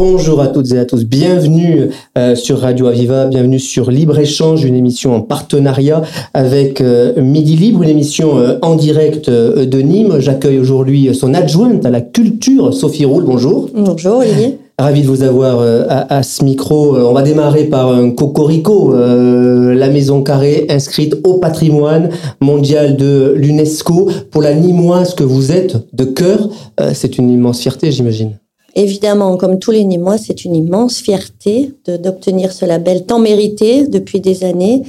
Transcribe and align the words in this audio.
Bonjour 0.00 0.40
à 0.40 0.46
toutes 0.46 0.70
et 0.70 0.78
à 0.78 0.84
tous, 0.84 1.04
bienvenue 1.04 1.88
euh, 2.16 2.36
sur 2.36 2.60
Radio 2.60 2.86
Aviva, 2.86 3.26
bienvenue 3.26 3.58
sur 3.58 3.90
Libre 3.90 4.16
Échange, 4.20 4.62
une 4.62 4.76
émission 4.76 5.12
en 5.12 5.22
partenariat 5.22 6.02
avec 6.34 6.80
euh, 6.80 7.20
Midi 7.20 7.56
Libre, 7.56 7.82
une 7.82 7.88
émission 7.88 8.38
euh, 8.38 8.60
en 8.62 8.76
direct 8.76 9.28
de 9.28 9.80
Nîmes. 9.80 10.20
J'accueille 10.20 10.60
aujourd'hui 10.60 11.12
son 11.16 11.34
adjointe 11.34 11.84
à 11.84 11.90
la 11.90 12.00
culture, 12.00 12.72
Sophie 12.72 13.06
Roule, 13.06 13.24
bonjour. 13.24 13.70
Bonjour 13.74 14.18
Olivier. 14.18 14.60
Ravi 14.78 15.02
de 15.02 15.08
vous 15.08 15.24
avoir 15.24 15.66
à, 15.88 16.22
ce 16.22 16.44
micro. 16.44 16.96
On 16.96 17.12
va 17.12 17.22
démarrer 17.22 17.64
par 17.64 17.90
un 17.90 18.12
cocorico, 18.12 18.94
la 18.94 19.88
Maison 19.88 20.22
Carrée 20.22 20.66
inscrite 20.68 21.16
au 21.24 21.40
patrimoine 21.40 22.10
mondial 22.40 22.96
de 22.96 23.34
l'UNESCO. 23.36 24.08
Pour 24.30 24.42
la 24.42 24.54
Nîmoise 24.54 25.14
que 25.14 25.24
vous 25.24 25.50
êtes 25.50 25.76
de 25.92 26.04
cœur, 26.04 26.48
c'est 26.92 27.18
une 27.18 27.28
immense 27.28 27.58
fierté, 27.58 27.90
j'imagine. 27.90 28.38
Évidemment, 28.78 29.36
comme 29.36 29.58
tous 29.58 29.72
les 29.72 29.82
Nîmois, 29.82 30.18
c'est 30.18 30.44
une 30.44 30.54
immense 30.54 30.98
fierté 30.98 31.74
d'obtenir 31.84 32.52
ce 32.52 32.64
label 32.64 33.06
tant 33.06 33.18
mérité 33.18 33.88
depuis 33.88 34.20
des 34.20 34.44
années. 34.44 34.84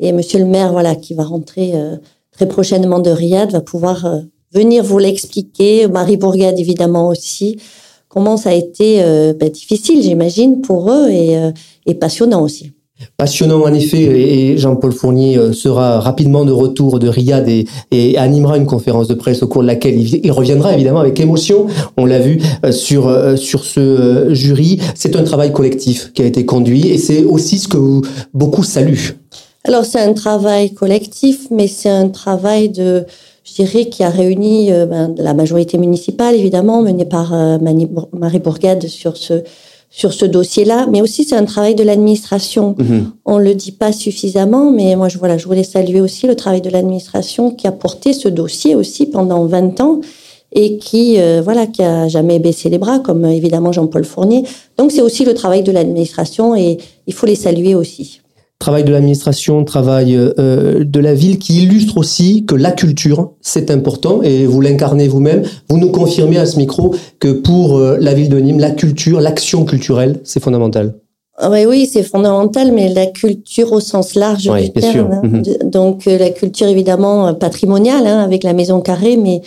Et 0.00 0.12
Monsieur 0.12 0.38
le 0.38 0.46
maire, 0.46 0.72
voilà, 0.72 0.94
qui 0.94 1.12
va 1.12 1.24
rentrer 1.24 1.72
euh, 1.74 1.96
très 2.32 2.48
prochainement 2.48 2.98
de 2.98 3.10
Riyad, 3.10 3.50
va 3.50 3.60
pouvoir 3.60 4.06
euh, 4.06 4.20
venir 4.52 4.82
vous 4.82 4.96
l'expliquer. 4.96 5.86
Marie 5.86 6.16
Bourgade, 6.16 6.58
évidemment 6.58 7.08
aussi. 7.08 7.58
Comment 8.08 8.38
ça 8.38 8.48
a 8.48 8.54
été 8.54 9.02
euh, 9.02 9.34
ben, 9.34 9.50
difficile, 9.50 10.02
j'imagine, 10.02 10.62
pour 10.62 10.90
eux 10.90 11.10
et 11.10 11.94
passionnant 11.94 12.42
aussi. 12.42 12.72
Passionnant 13.18 13.62
en 13.62 13.74
effet, 13.74 13.98
et 13.98 14.56
Jean-Paul 14.56 14.92
Fournier 14.92 15.36
euh, 15.36 15.52
sera 15.52 16.00
rapidement 16.00 16.46
de 16.46 16.52
retour 16.52 16.98
de 16.98 17.08
Riyad 17.08 17.46
et, 17.46 17.66
animera 18.16 18.56
une 18.56 18.64
conférence 18.64 19.06
de 19.06 19.14
presse 19.14 19.42
au 19.42 19.48
cours 19.48 19.60
de 19.60 19.66
laquelle 19.66 20.00
il, 20.00 20.32
reviendra 20.32 20.72
évidemment 20.72 21.00
avec 21.00 21.20
émotion. 21.20 21.66
On 21.98 22.06
l'a 22.06 22.18
vu 22.18 22.40
euh, 22.64 22.72
sur 22.72 23.08
euh, 23.08 23.36
sur 23.36 23.64
ce 23.64 24.32
jury. 24.32 24.80
C'est 24.94 25.14
un 25.14 25.24
travail 25.24 25.52
collectif 25.52 26.12
qui 26.14 26.22
a 26.22 26.24
été 26.24 26.46
conduit 26.46 26.88
et 26.88 26.96
c'est 26.96 27.22
aussi 27.24 27.58
ce 27.58 27.68
que 27.68 28.00
beaucoup 28.32 28.62
saluent. 28.62 29.18
Alors 29.64 29.84
c'est 29.84 30.00
un 30.00 30.14
travail 30.14 30.72
collectif, 30.72 31.48
mais 31.50 31.68
c'est 31.68 31.90
un 31.90 32.08
travail 32.08 32.70
de 32.70 33.04
je 33.44 33.62
dirais, 33.62 33.84
qui 33.86 34.02
a 34.02 34.10
réuni 34.10 34.72
ben, 34.72 35.14
la 35.18 35.32
majorité 35.32 35.78
municipale, 35.78 36.34
évidemment, 36.34 36.82
menée 36.82 37.04
par 37.04 37.32
Marie 38.12 38.40
Bourgade 38.40 38.88
sur 38.88 39.16
ce, 39.16 39.44
sur 39.90 40.12
ce 40.12 40.24
dossier-là, 40.24 40.86
mais 40.90 41.00
aussi 41.00 41.24
c'est 41.24 41.36
un 41.36 41.44
travail 41.44 41.74
de 41.74 41.82
l'administration. 41.82 42.74
Mhm. 42.78 43.12
On 43.24 43.38
le 43.38 43.54
dit 43.54 43.72
pas 43.72 43.92
suffisamment, 43.92 44.70
mais 44.70 44.94
moi 44.96 45.08
je 45.08 45.18
voilà, 45.18 45.38
je 45.38 45.46
voulais 45.46 45.64
saluer 45.64 46.00
aussi 46.00 46.26
le 46.26 46.36
travail 46.36 46.60
de 46.60 46.70
l'administration 46.70 47.50
qui 47.50 47.66
a 47.66 47.72
porté 47.72 48.12
ce 48.12 48.28
dossier 48.28 48.74
aussi 48.74 49.06
pendant 49.06 49.44
20 49.46 49.80
ans 49.80 50.00
et 50.52 50.78
qui 50.78 51.18
euh, 51.18 51.40
voilà 51.42 51.66
qui 51.66 51.82
a 51.82 52.08
jamais 52.08 52.38
baissé 52.38 52.68
les 52.68 52.78
bras 52.78 52.98
comme 52.98 53.24
évidemment 53.24 53.72
Jean-Paul 53.72 54.04
Fournier. 54.04 54.44
Donc 54.76 54.92
c'est 54.92 55.02
aussi 55.02 55.24
le 55.24 55.34
travail 55.34 55.62
de 55.62 55.72
l'administration 55.72 56.54
et 56.54 56.78
il 57.06 57.14
faut 57.14 57.26
les 57.26 57.34
saluer 57.34 57.74
aussi 57.74 58.20
travail 58.58 58.84
de 58.84 58.92
l'administration, 58.92 59.64
travail 59.64 60.16
euh, 60.16 60.84
de 60.84 61.00
la 61.00 61.14
ville, 61.14 61.38
qui 61.38 61.62
illustre 61.62 61.98
aussi 61.98 62.44
que 62.46 62.54
la 62.54 62.72
culture, 62.72 63.32
c'est 63.40 63.70
important, 63.70 64.22
et 64.22 64.46
vous 64.46 64.60
l'incarnez 64.60 65.08
vous-même. 65.08 65.42
Vous 65.68 65.78
nous 65.78 65.90
confirmez 65.90 66.38
à 66.38 66.46
ce 66.46 66.56
micro 66.56 66.94
que 67.20 67.32
pour 67.32 67.78
euh, 67.78 67.98
la 68.00 68.14
ville 68.14 68.28
de 68.28 68.38
Nîmes, 68.38 68.58
la 68.58 68.70
culture, 68.70 69.20
l'action 69.20 69.64
culturelle, 69.64 70.20
c'est 70.24 70.42
fondamental. 70.42 70.94
Ah 71.38 71.50
oui, 71.50 71.66
oui, 71.66 71.88
c'est 71.90 72.02
fondamental, 72.02 72.72
mais 72.72 72.88
la 72.88 73.06
culture 73.06 73.72
au 73.72 73.80
sens 73.80 74.14
large 74.14 74.48
oui, 74.50 74.70
du 74.70 74.80
terme. 74.80 75.12
Hein. 75.12 75.20
Mhm. 75.22 75.70
Donc 75.70 76.06
euh, 76.06 76.16
la 76.16 76.30
culture 76.30 76.66
évidemment 76.66 77.34
patrimoniale, 77.34 78.06
hein, 78.06 78.20
avec 78.20 78.42
la 78.42 78.54
maison 78.54 78.80
carrée, 78.80 79.18
mais 79.18 79.42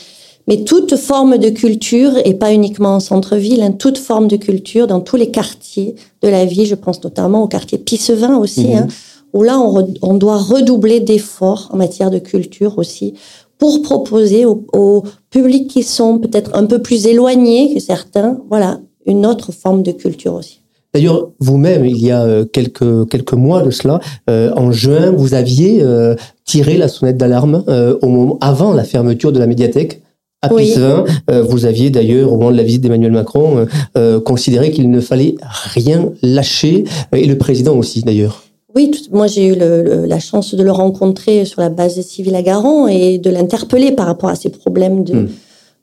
mais 0.47 0.63
toute 0.63 0.95
forme 0.95 1.37
de 1.37 1.49
culture, 1.49 2.11
et 2.25 2.33
pas 2.33 2.53
uniquement 2.53 2.95
en 2.95 2.99
centre-ville, 2.99 3.61
hein, 3.61 3.71
toute 3.71 3.97
forme 3.97 4.27
de 4.27 4.35
culture 4.35 4.87
dans 4.87 4.99
tous 4.99 5.15
les 5.15 5.29
quartiers 5.29 5.95
de 6.23 6.27
la 6.27 6.45
ville, 6.45 6.65
je 6.65 6.75
pense 6.75 7.03
notamment 7.03 7.43
au 7.43 7.47
quartier 7.47 7.77
Pissevin 7.77 8.37
aussi, 8.37 8.67
mhm. 8.67 8.77
hein, 8.77 8.87
où 9.33 9.43
là, 9.43 9.59
on, 10.01 10.13
doit 10.15 10.37
redoubler 10.37 10.99
d'efforts 10.99 11.69
en 11.71 11.77
matière 11.77 12.09
de 12.09 12.17
culture 12.17 12.79
aussi, 12.79 13.13
pour 13.59 13.81
proposer 13.83 14.45
aux, 14.45 15.03
publics 15.29 15.67
qui 15.67 15.83
sont 15.83 16.17
peut-être 16.17 16.55
un 16.55 16.65
peu 16.65 16.81
plus 16.81 17.05
éloignés 17.05 17.75
que 17.75 17.79
certains, 17.79 18.39
voilà, 18.49 18.79
une 19.05 19.27
autre 19.27 19.51
forme 19.51 19.83
de 19.83 19.91
culture 19.91 20.33
aussi. 20.33 20.61
D'ailleurs, 20.95 21.29
vous-même, 21.39 21.85
il 21.85 22.03
y 22.03 22.09
a 22.09 22.23
euh, 22.23 22.45
quelques 22.45 23.07
quelques 23.09 23.33
mois 23.33 23.61
de 23.61 23.69
cela, 23.69 23.99
euh, 24.27 24.51
en 24.55 24.71
juin, 24.71 25.11
vous 25.11 25.35
aviez 25.35 25.83
euh, 25.83 26.15
tiré 26.45 26.77
la 26.77 26.87
sonnette 26.87 27.17
d'alarme 27.17 27.63
au 28.01 28.07
moment 28.07 28.39
avant 28.41 28.73
la 28.73 28.83
fermeture 28.83 29.31
de 29.31 29.37
la 29.37 29.45
médiathèque 29.45 30.01
à 30.41 30.53
oui. 30.53 30.73
Euh, 30.77 31.43
vous 31.43 31.65
aviez 31.65 31.89
d'ailleurs, 31.89 32.31
au 32.31 32.37
moment 32.37 32.51
de 32.51 32.57
la 32.57 32.63
visite 32.63 32.81
d'Emmanuel 32.81 33.11
Macron, 33.11 33.57
euh, 33.57 33.65
euh, 33.97 34.19
considéré 34.21 34.71
qu'il 34.71 34.89
ne 34.89 35.01
fallait 35.01 35.35
rien 35.73 36.11
lâcher, 36.21 36.85
et 37.13 37.25
le 37.25 37.37
président 37.37 37.75
aussi 37.75 38.01
d'ailleurs. 38.03 38.43
Oui, 38.75 38.91
moi 39.11 39.27
j'ai 39.27 39.47
eu 39.47 39.55
la 39.55 40.19
chance 40.19 40.53
de 40.53 40.63
le 40.63 40.71
rencontrer 40.71 41.43
sur 41.43 41.59
la 41.59 41.69
base 41.69 41.99
civile 42.01 42.35
à 42.35 42.43
Garon 42.43 42.87
et 42.87 43.17
de 43.17 43.29
l'interpeller 43.29 43.91
par 43.91 44.05
rapport 44.05 44.29
à 44.29 44.35
ces 44.35 44.49
problèmes 44.49 45.03
de, 45.03 45.13
hmm. 45.13 45.29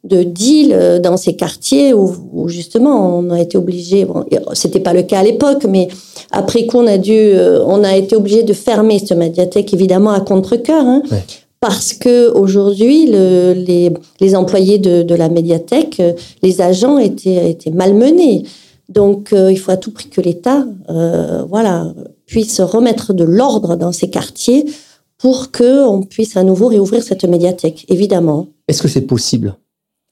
de 0.05 0.22
deal 0.22 1.00
dans 1.03 1.16
ces 1.16 1.34
quartiers 1.34 1.93
où, 1.93 2.49
justement 2.49 3.19
on 3.19 3.31
a 3.31 3.41
été 3.41 3.59
obligé, 3.59 4.05
bon, 4.05 4.25
c'était 4.53 4.78
pas 4.78 4.93
le 4.93 5.03
cas 5.03 5.19
à 5.19 5.25
l'époque, 5.25 5.66
mais 5.69 5.89
après 6.31 6.65
coup 6.66 6.78
on 6.78 6.87
a 6.87 6.97
dû, 6.97 7.33
on 7.66 7.83
a 7.83 7.97
été 7.97 8.15
obligé 8.15 8.45
de 8.45 8.53
fermer 8.53 9.00
cette 9.00 9.19
médiathèque 9.19 9.75
évidemment 9.75 10.12
à 10.12 10.21
contre-cœur. 10.21 10.87
Hein, 10.87 11.03
parce 11.61 11.93
que 11.94 12.31
aujourd'hui, 12.33 13.06
le, 13.06 13.53
les, 13.53 13.93
les, 14.21 14.37
employés 14.37 14.78
de, 14.78 15.03
de, 15.03 15.15
la 15.15 15.28
médiathèque, 15.28 16.00
euh, 16.00 16.12
les 16.43 16.61
agents 16.61 16.99
étaient, 16.99 17.50
étaient 17.50 17.71
malmenés. 17.71 18.44
Donc, 18.89 19.33
euh, 19.33 19.50
il 19.50 19.59
faut 19.59 19.72
à 19.72 19.77
tout 19.77 19.91
prix 19.91 20.09
que 20.09 20.21
l'État, 20.21 20.65
euh, 20.91 21.43
voilà, 21.49 21.93
puisse 22.27 22.61
remettre 22.61 23.12
de 23.12 23.25
l'ordre 23.25 23.77
dans 23.77 23.93
ces 23.93 24.11
quartiers 24.11 24.66
pour 25.19 25.50
que 25.50 25.87
on 25.87 26.03
puisse 26.03 26.37
à 26.37 26.45
nouveau 26.45 26.69
réouvrir 26.69 27.03
cette 27.03 27.25
médiathèque, 27.25 27.87
évidemment. 27.89 28.49
Est-ce 28.69 28.83
que 28.83 28.89
c'est 28.89 29.03
possible? 29.03 29.56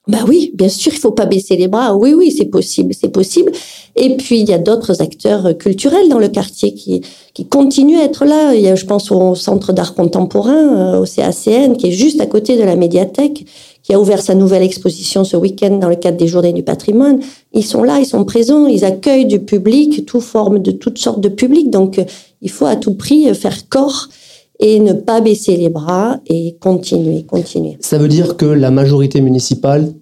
Bah 0.07 0.19
oui, 0.27 0.51
bien 0.53 0.69
sûr, 0.69 0.91
il 0.93 0.99
faut 0.99 1.11
pas 1.11 1.25
baisser 1.25 1.55
les 1.57 1.67
bras. 1.67 1.95
Oui, 1.95 2.13
oui, 2.13 2.31
c'est 2.31 2.45
possible, 2.45 2.93
c'est 2.93 3.09
possible. 3.09 3.51
Et 3.95 4.15
puis 4.17 4.39
il 4.39 4.47
y 4.47 4.53
a 4.53 4.59
d'autres 4.59 5.01
acteurs 5.01 5.57
culturels 5.57 6.09
dans 6.09 6.19
le 6.19 6.27
quartier 6.27 6.75
qui 6.75 7.01
qui 7.33 7.47
continuent 7.47 7.97
à 7.97 8.03
être 8.03 8.23
là. 8.23 8.53
Il 8.53 8.61
y 8.61 8.67
a, 8.67 8.75
je 8.75 8.85
pense 8.85 9.11
au 9.11 9.33
Centre 9.33 9.73
d'art 9.73 9.95
contemporain, 9.95 10.93
euh, 10.93 11.01
au 11.01 11.05
CACN, 11.05 11.75
qui 11.75 11.87
est 11.87 11.91
juste 11.91 12.21
à 12.21 12.27
côté 12.27 12.55
de 12.55 12.63
la 12.63 12.75
médiathèque, 12.75 13.45
qui 13.81 13.93
a 13.93 13.99
ouvert 13.99 14.21
sa 14.21 14.35
nouvelle 14.35 14.63
exposition 14.63 15.23
ce 15.23 15.37
week-end 15.37 15.77
dans 15.77 15.89
le 15.89 15.95
cadre 15.95 16.17
des 16.17 16.27
Journées 16.27 16.53
du 16.53 16.63
Patrimoine. 16.63 17.19
Ils 17.53 17.65
sont 17.65 17.83
là, 17.83 17.99
ils 17.99 18.05
sont 18.05 18.23
présents, 18.25 18.67
ils 18.67 18.85
accueillent 18.85 19.25
du 19.25 19.39
public, 19.39 20.05
toute 20.05 20.21
forme 20.21 20.59
de 20.59 20.71
toutes 20.71 20.99
sortes 20.99 21.19
de 21.19 21.29
public. 21.29 21.71
Donc 21.71 21.99
il 22.41 22.51
faut 22.51 22.67
à 22.67 22.75
tout 22.75 22.93
prix 22.93 23.33
faire 23.33 23.67
corps 23.69 24.07
et 24.59 24.79
ne 24.79 24.93
pas 24.93 25.21
baisser 25.21 25.57
les 25.57 25.69
bras 25.69 26.19
et 26.27 26.57
continuer, 26.59 27.23
continuer. 27.23 27.77
Ça 27.79 27.97
veut 27.97 28.07
dire 28.07 28.37
que 28.37 28.45
la 28.45 28.71
majorité 28.71 29.21
municipale 29.21 29.93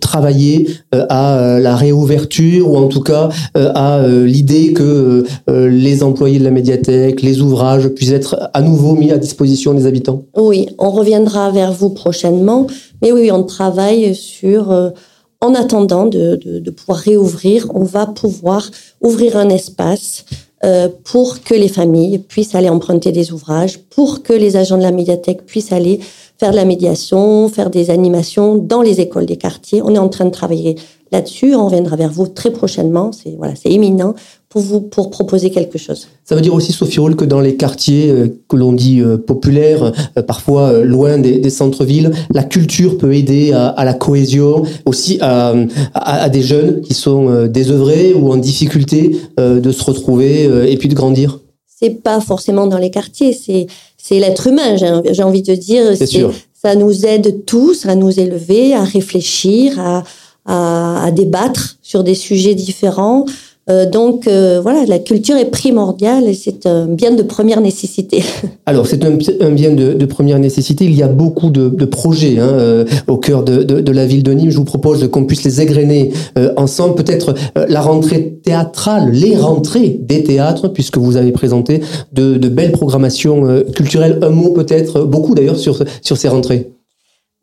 travailler 0.00 0.68
euh, 0.94 1.06
à 1.08 1.38
euh, 1.38 1.58
la 1.58 1.74
réouverture 1.74 2.70
ou 2.70 2.76
en 2.76 2.88
tout 2.88 3.00
cas 3.00 3.30
euh, 3.56 3.72
à 3.74 4.06
l'idée 4.06 4.72
que 4.72 5.24
les 5.48 6.02
employés 6.02 6.38
de 6.38 6.44
la 6.44 6.50
médiathèque, 6.50 7.22
les 7.22 7.40
ouvrages 7.40 7.88
puissent 7.88 8.12
être 8.12 8.50
à 8.52 8.60
nouveau 8.60 8.94
mis 8.94 9.10
à 9.10 9.18
disposition 9.18 9.74
des 9.74 9.86
habitants? 9.86 10.22
Oui, 10.36 10.68
on 10.78 10.90
reviendra 10.90 11.50
vers 11.50 11.72
vous 11.72 11.90
prochainement, 11.90 12.66
mais 13.00 13.12
oui, 13.12 13.30
on 13.30 13.44
travaille 13.44 14.14
sur 14.14 14.72
en 15.40 15.54
attendant 15.54 16.06
de, 16.06 16.36
de, 16.36 16.58
de, 16.58 16.70
pouvoir 16.70 16.98
réouvrir, 16.98 17.66
on 17.74 17.84
va 17.84 18.06
pouvoir 18.06 18.70
ouvrir 19.00 19.36
un 19.36 19.48
espace 19.48 20.24
pour 21.04 21.42
que 21.42 21.54
les 21.54 21.68
familles 21.68 22.18
puissent 22.18 22.54
aller 22.54 22.68
emprunter 22.68 23.10
des 23.10 23.32
ouvrages, 23.32 23.78
pour 23.78 24.22
que 24.22 24.32
les 24.32 24.56
agents 24.56 24.78
de 24.78 24.82
la 24.82 24.92
médiathèque 24.92 25.44
puissent 25.44 25.72
aller 25.72 25.98
faire 26.38 26.50
de 26.50 26.56
la 26.56 26.64
médiation, 26.64 27.48
faire 27.48 27.70
des 27.70 27.90
animations 27.90 28.56
dans 28.56 28.82
les 28.82 29.00
écoles 29.00 29.26
des 29.26 29.36
quartiers. 29.36 29.82
On 29.82 29.94
est 29.94 29.98
en 29.98 30.08
train 30.08 30.24
de 30.24 30.30
travailler 30.30 30.76
là-dessus. 31.12 31.54
On 31.54 31.66
reviendra 31.66 31.96
vers 31.96 32.10
vous 32.10 32.26
très 32.26 32.50
prochainement. 32.50 33.12
C'est 33.12 33.36
voilà, 33.36 33.54
c'est 33.54 33.70
éminent 33.70 34.14
pour 34.52 34.60
vous 34.60 34.82
pour 34.82 35.08
proposer 35.08 35.48
quelque 35.48 35.78
chose. 35.78 36.08
Ça 36.24 36.34
veut 36.34 36.42
dire 36.42 36.52
aussi, 36.52 36.72
Sophie 36.72 37.00
Roule, 37.00 37.16
que 37.16 37.24
dans 37.24 37.40
les 37.40 37.56
quartiers 37.56 38.10
euh, 38.10 38.28
que 38.48 38.56
l'on 38.56 38.74
dit 38.74 39.00
euh, 39.00 39.16
populaires, 39.16 39.94
euh, 40.18 40.22
parfois 40.22 40.84
loin 40.84 41.16
des, 41.16 41.48
centres-villes, 41.48 42.10
la 42.34 42.44
culture 42.44 42.98
peut 42.98 43.14
aider 43.14 43.52
à, 43.52 43.84
la 43.84 43.94
cohésion, 43.94 44.64
aussi 44.84 45.18
à, 45.22 45.54
à, 45.94 46.28
des 46.28 46.42
jeunes 46.42 46.82
qui 46.82 46.92
sont 46.92 47.46
désœuvrés 47.46 48.12
ou 48.14 48.30
en 48.30 48.36
difficulté 48.36 49.16
de 49.38 49.72
se 49.72 49.84
retrouver 49.84 50.44
et 50.70 50.76
puis 50.76 50.88
de 50.88 50.94
grandir. 50.94 51.40
C'est 51.66 52.02
pas 52.02 52.20
forcément 52.20 52.66
dans 52.66 52.78
les 52.78 52.90
quartiers, 52.90 53.32
c'est 53.32 53.66
c'est 53.98 54.18
l'être 54.18 54.46
humain. 54.46 54.76
J'ai, 54.76 55.22
envie 55.22 55.42
de 55.42 55.54
dire, 55.54 55.96
c'est, 55.96 56.26
ça 56.52 56.74
nous 56.74 57.06
aide 57.06 57.44
tous 57.44 57.86
à 57.86 57.94
nous 57.94 58.18
élever, 58.18 58.74
à 58.74 58.84
réfléchir, 58.84 59.78
à 60.46 61.10
débattre 61.12 61.76
sur 61.82 62.02
des 62.02 62.14
sujets 62.14 62.54
différents. 62.54 63.26
Euh, 63.70 63.88
donc 63.88 64.26
euh, 64.26 64.60
voilà, 64.60 64.84
la 64.86 64.98
culture 64.98 65.36
est 65.36 65.50
primordiale 65.50 66.26
et 66.26 66.34
c'est 66.34 66.66
un 66.66 66.86
bien 66.86 67.12
de 67.12 67.22
première 67.22 67.60
nécessité. 67.60 68.24
Alors 68.66 68.88
c'est 68.88 69.04
un, 69.04 69.50
bien 69.50 69.70
de, 69.70 70.04
première 70.04 70.40
nécessité. 70.40 70.84
Il 70.84 70.94
y 70.94 71.02
a 71.02 71.08
beaucoup 71.08 71.50
de, 71.50 71.84
projets 71.84 72.40
hein, 72.40 72.48
euh, 72.48 72.84
au 73.06 73.18
cœur 73.18 73.44
de, 73.44 73.62
de, 73.62 73.92
la 73.92 74.04
ville 74.04 74.24
de 74.24 74.32
Nîmes. 74.32 74.50
Je 74.50 74.56
vous 74.56 74.64
propose 74.64 75.08
qu'on 75.10 75.24
puisse 75.24 75.44
les 75.44 75.60
égrener 75.60 76.12
ensemble. 76.56 76.94
Peut-être 76.96 77.34
la 77.54 77.80
rentrée 77.80 78.38
théâtrale, 78.42 79.10
les 79.10 79.36
rentrées 79.36 80.00
des 80.00 80.24
théâtres, 80.24 80.68
puisque 80.68 80.98
vous 80.98 81.16
avez 81.16 81.32
présenté 81.32 81.82
de, 82.12 82.36
belles 82.48 82.72
programmations 82.72 83.62
culturelles. 83.74 84.18
Un 84.22 84.30
mot 84.30 84.50
peut-être, 84.50 85.04
beaucoup 85.04 85.34
d'ailleurs 85.34 85.58
sur, 85.58 85.82
sur 86.02 86.16
ces 86.16 86.28
rentrées. 86.28 86.71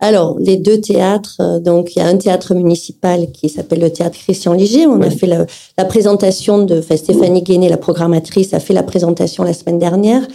Alors, 0.02 0.38
les 0.40 0.56
deux 0.56 0.80
théâtres, 0.80 1.38
euh, 1.42 1.60
donc 1.60 1.96
il 1.96 2.00
y 2.00 2.02
a 2.02 2.06
un 2.06 2.16
théâtre 2.16 2.54
municipal 2.56 3.32
qui 3.32 3.50
s'appelle 3.50 3.80
le 3.80 3.90
théâtre 3.90 4.18
Christian 4.18 4.54
Ligier. 4.54 4.88
On 4.88 5.02
a 5.02 5.10
fait 5.10 5.28
la, 5.28 5.86
présentation 5.86 6.64
de 6.64 6.80
enfin, 6.80 6.96
Stéphanie 6.96 7.42
Guéné, 7.42 7.68
la 7.68 7.78
programmatrice, 7.78 8.54
a 8.54 8.60
fait 8.60 8.74
la 8.74 8.84
présentation 8.84 9.44
la 9.44 9.54
semaine 9.54 9.80
dernière. 9.80 10.26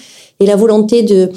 Et 0.40 0.46
la 0.46 0.56
volonté 0.56 1.02
de 1.02 1.30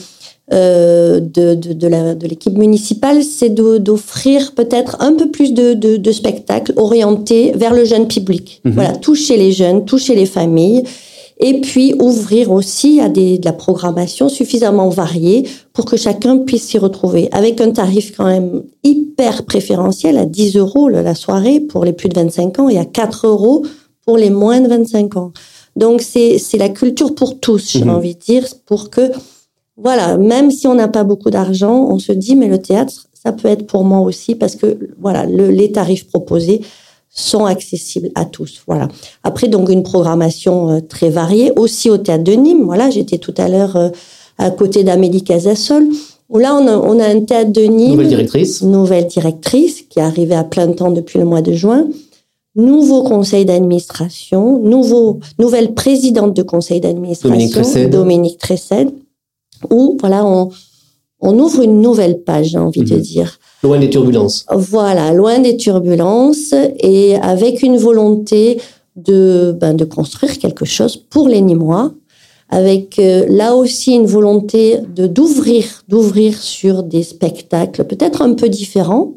euh, 0.53 1.19
de, 1.19 1.55
de, 1.55 1.73
de 1.73 2.27
l'équipe 2.27 2.57
municipale, 2.57 3.21
c'est 3.21 3.49
d'offrir 3.49 4.53
peut-être 4.55 4.95
un 5.01 5.11
peu 5.11 5.29
plus 5.29 5.53
de, 5.53 5.73
de, 5.73 6.11
spectacles 6.13 6.71
orientés 6.77 7.51
vers 7.53 7.73
le 7.73 7.83
jeune 7.83 8.07
public. 8.07 8.61
Mhm. 8.63 8.71
Voilà, 8.71 8.93
toucher 8.93 9.35
les 9.35 9.51
jeunes, 9.51 9.83
toucher 9.83 10.15
les 10.15 10.25
familles 10.25 10.83
et 11.39 11.61
puis 11.61 11.93
ouvrir 11.99 12.51
aussi 12.51 12.99
à 12.99 13.09
des, 13.09 13.37
de 13.37 13.45
la 13.45 13.53
programmation 13.53 14.29
suffisamment 14.29 14.89
variée 14.89 15.47
pour 15.73 15.85
que 15.85 15.97
chacun 15.97 16.39
puisse 16.39 16.63
s'y 16.63 16.77
retrouver 16.77 17.29
avec 17.31 17.61
un 17.61 17.71
tarif 17.71 18.15
quand 18.15 18.25
même 18.25 18.63
hyper 18.83 19.45
préférentiel 19.45 20.17
à 20.17 20.25
10 20.25 20.57
euros 20.57 20.89
la 20.89 21.15
soirée 21.15 21.59
pour 21.59 21.85
les 21.85 21.93
plus 21.93 22.09
de 22.09 22.15
25 22.15 22.59
ans 22.59 22.69
et 22.69 22.77
à 22.77 22.85
4 22.85 23.27
euros 23.27 23.63
pour 24.05 24.17
les 24.17 24.29
moins 24.29 24.61
de 24.61 24.67
25 24.67 25.17
ans. 25.17 25.31
Donc 25.75 26.01
c'est 26.01 26.39
la 26.57 26.69
culture 26.69 27.13
pour 27.13 27.39
tous, 27.39 27.73
j'ai 27.73 27.83
mhm. 27.83 27.91
envie 27.91 28.15
de 28.15 28.19
dire, 28.19 28.45
pour 28.65 28.89
que 28.89 29.11
voilà, 29.79 30.17
même 30.17 30.49
si 30.49 30.65
on 30.65 30.73
n'a 30.73 30.87
pas 30.87 31.03
beaucoup 31.03 31.29
d'argent, 31.29 31.87
on 31.91 31.99
se 31.99 32.11
dit 32.11 32.35
mais 32.35 32.47
le 32.47 32.59
théâtre 32.59 33.07
ça 33.13 33.31
peut 33.31 33.47
être 33.47 33.67
pour 33.67 33.83
moi 33.83 33.99
aussi 33.99 34.35
parce 34.35 34.55
que 34.55 34.77
voilà 34.99 35.25
le, 35.25 35.49
les 35.49 35.71
tarifs 35.71 36.07
proposés 36.07 36.61
sont 37.09 37.45
accessibles 37.45 38.09
à 38.15 38.25
tous. 38.25 38.61
Voilà. 38.67 38.87
Après, 39.23 39.47
donc, 39.47 39.69
une 39.69 39.83
programmation 39.83 40.69
euh, 40.69 40.79
très 40.81 41.09
variée, 41.09 41.51
aussi 41.55 41.89
au 41.89 41.97
théâtre 41.97 42.23
de 42.23 42.33
Nîmes. 42.33 42.63
Voilà, 42.63 42.89
j'étais 42.89 43.17
tout 43.17 43.33
à 43.37 43.47
l'heure 43.47 43.75
euh, 43.75 43.89
à 44.37 44.51
côté 44.51 44.83
d'Amélie 44.83 45.23
Casasol, 45.23 45.87
où 46.29 46.37
là, 46.37 46.55
on 46.55 46.67
a, 46.67 46.77
on 46.77 46.99
a, 46.99 47.07
un 47.07 47.21
théâtre 47.21 47.51
de 47.51 47.61
Nîmes. 47.61 47.91
Nouvelle 47.91 48.07
directrice. 48.07 48.61
Nouvelle 48.61 49.07
directrice, 49.07 49.81
qui 49.89 49.99
est 49.99 50.03
arrivée 50.03 50.35
à 50.35 50.43
plein 50.43 50.71
temps 50.71 50.91
depuis 50.91 51.19
le 51.19 51.25
mois 51.25 51.41
de 51.41 51.53
juin. 51.53 51.87
Nouveau 52.55 53.03
conseil 53.03 53.45
d'administration, 53.45 54.57
nouveau, 54.59 55.19
nouvelle 55.37 55.75
présidente 55.75 56.35
de 56.35 56.41
conseil 56.41 56.81
d'administration, 56.81 57.87
Dominique 57.89 58.39
Tressed, 58.39 58.89
où, 59.69 59.95
voilà, 59.99 60.25
on, 60.25 60.49
on 61.19 61.37
ouvre 61.39 61.61
une 61.61 61.81
nouvelle 61.81 62.23
page, 62.23 62.47
j'ai 62.47 62.57
envie 62.57 62.81
de 62.81 62.95
mhm. 62.95 63.01
dire. 63.01 63.39
Loin 63.63 63.79
des 63.79 63.89
turbulences. 63.89 64.45
Voilà, 64.51 65.13
loin 65.13 65.39
des 65.39 65.57
turbulences 65.57 66.53
et 66.79 67.15
avec 67.15 67.63
une 67.63 67.77
volonté 67.77 68.61
de, 68.95 69.55
ben, 69.59 69.73
de 69.73 69.85
construire 69.85 70.37
quelque 70.37 70.65
chose 70.65 70.97
pour 70.97 71.27
les 71.27 71.41
Nîmois, 71.41 71.93
avec 72.49 72.97
euh, 72.99 73.25
là 73.27 73.55
aussi 73.55 73.93
une 73.93 74.05
volonté 74.05 74.77
de 74.95 75.07
d'ouvrir, 75.07 75.83
d'ouvrir 75.87 76.41
sur 76.41 76.83
des 76.83 77.03
spectacles 77.03 77.83
peut-être 77.83 78.21
un 78.21 78.33
peu 78.33 78.49
différents, 78.49 79.13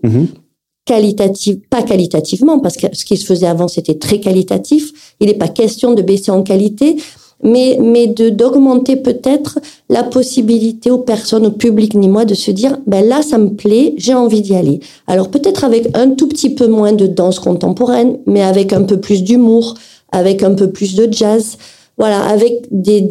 qualitatif, 0.84 1.56
pas 1.70 1.82
qualitativement, 1.82 2.58
parce 2.58 2.76
que 2.76 2.86
ce 2.92 3.04
qui 3.04 3.16
se 3.16 3.24
faisait 3.24 3.46
avant 3.46 3.68
c'était 3.68 3.98
très 3.98 4.20
qualitatif. 4.20 5.14
Il 5.20 5.28
n'est 5.28 5.34
pas 5.34 5.48
question 5.48 5.94
de 5.94 6.02
baisser 6.02 6.30
en 6.30 6.42
qualité, 6.42 6.96
mais, 7.42 7.78
mais 7.80 8.06
de 8.06 8.28
d'augmenter 8.28 8.96
peut-être 8.96 9.58
la 9.88 10.02
possibilité 10.02 10.90
aux 10.90 10.98
personnes, 10.98 11.46
au 11.46 11.50
public 11.50 11.94
ni 11.94 12.08
moi, 12.08 12.24
de 12.24 12.34
se 12.34 12.50
dire, 12.50 12.78
ben 12.86 13.06
là, 13.06 13.22
ça 13.22 13.38
me 13.38 13.50
plaît, 13.50 13.94
j'ai 13.96 14.14
envie 14.14 14.42
d'y 14.42 14.54
aller. 14.54 14.80
Alors 15.06 15.28
peut-être 15.28 15.64
avec 15.64 15.96
un 15.96 16.10
tout 16.10 16.28
petit 16.28 16.50
peu 16.50 16.66
moins 16.66 16.92
de 16.92 17.06
danse 17.06 17.38
contemporaine, 17.38 18.18
mais 18.26 18.42
avec 18.42 18.72
un 18.72 18.82
peu 18.82 18.98
plus 18.98 19.22
d'humour, 19.22 19.74
avec 20.12 20.42
un 20.42 20.54
peu 20.54 20.70
plus 20.70 20.94
de 20.94 21.08
jazz, 21.10 21.56
voilà, 22.00 22.22
avec 22.22 22.66
des 22.70 23.06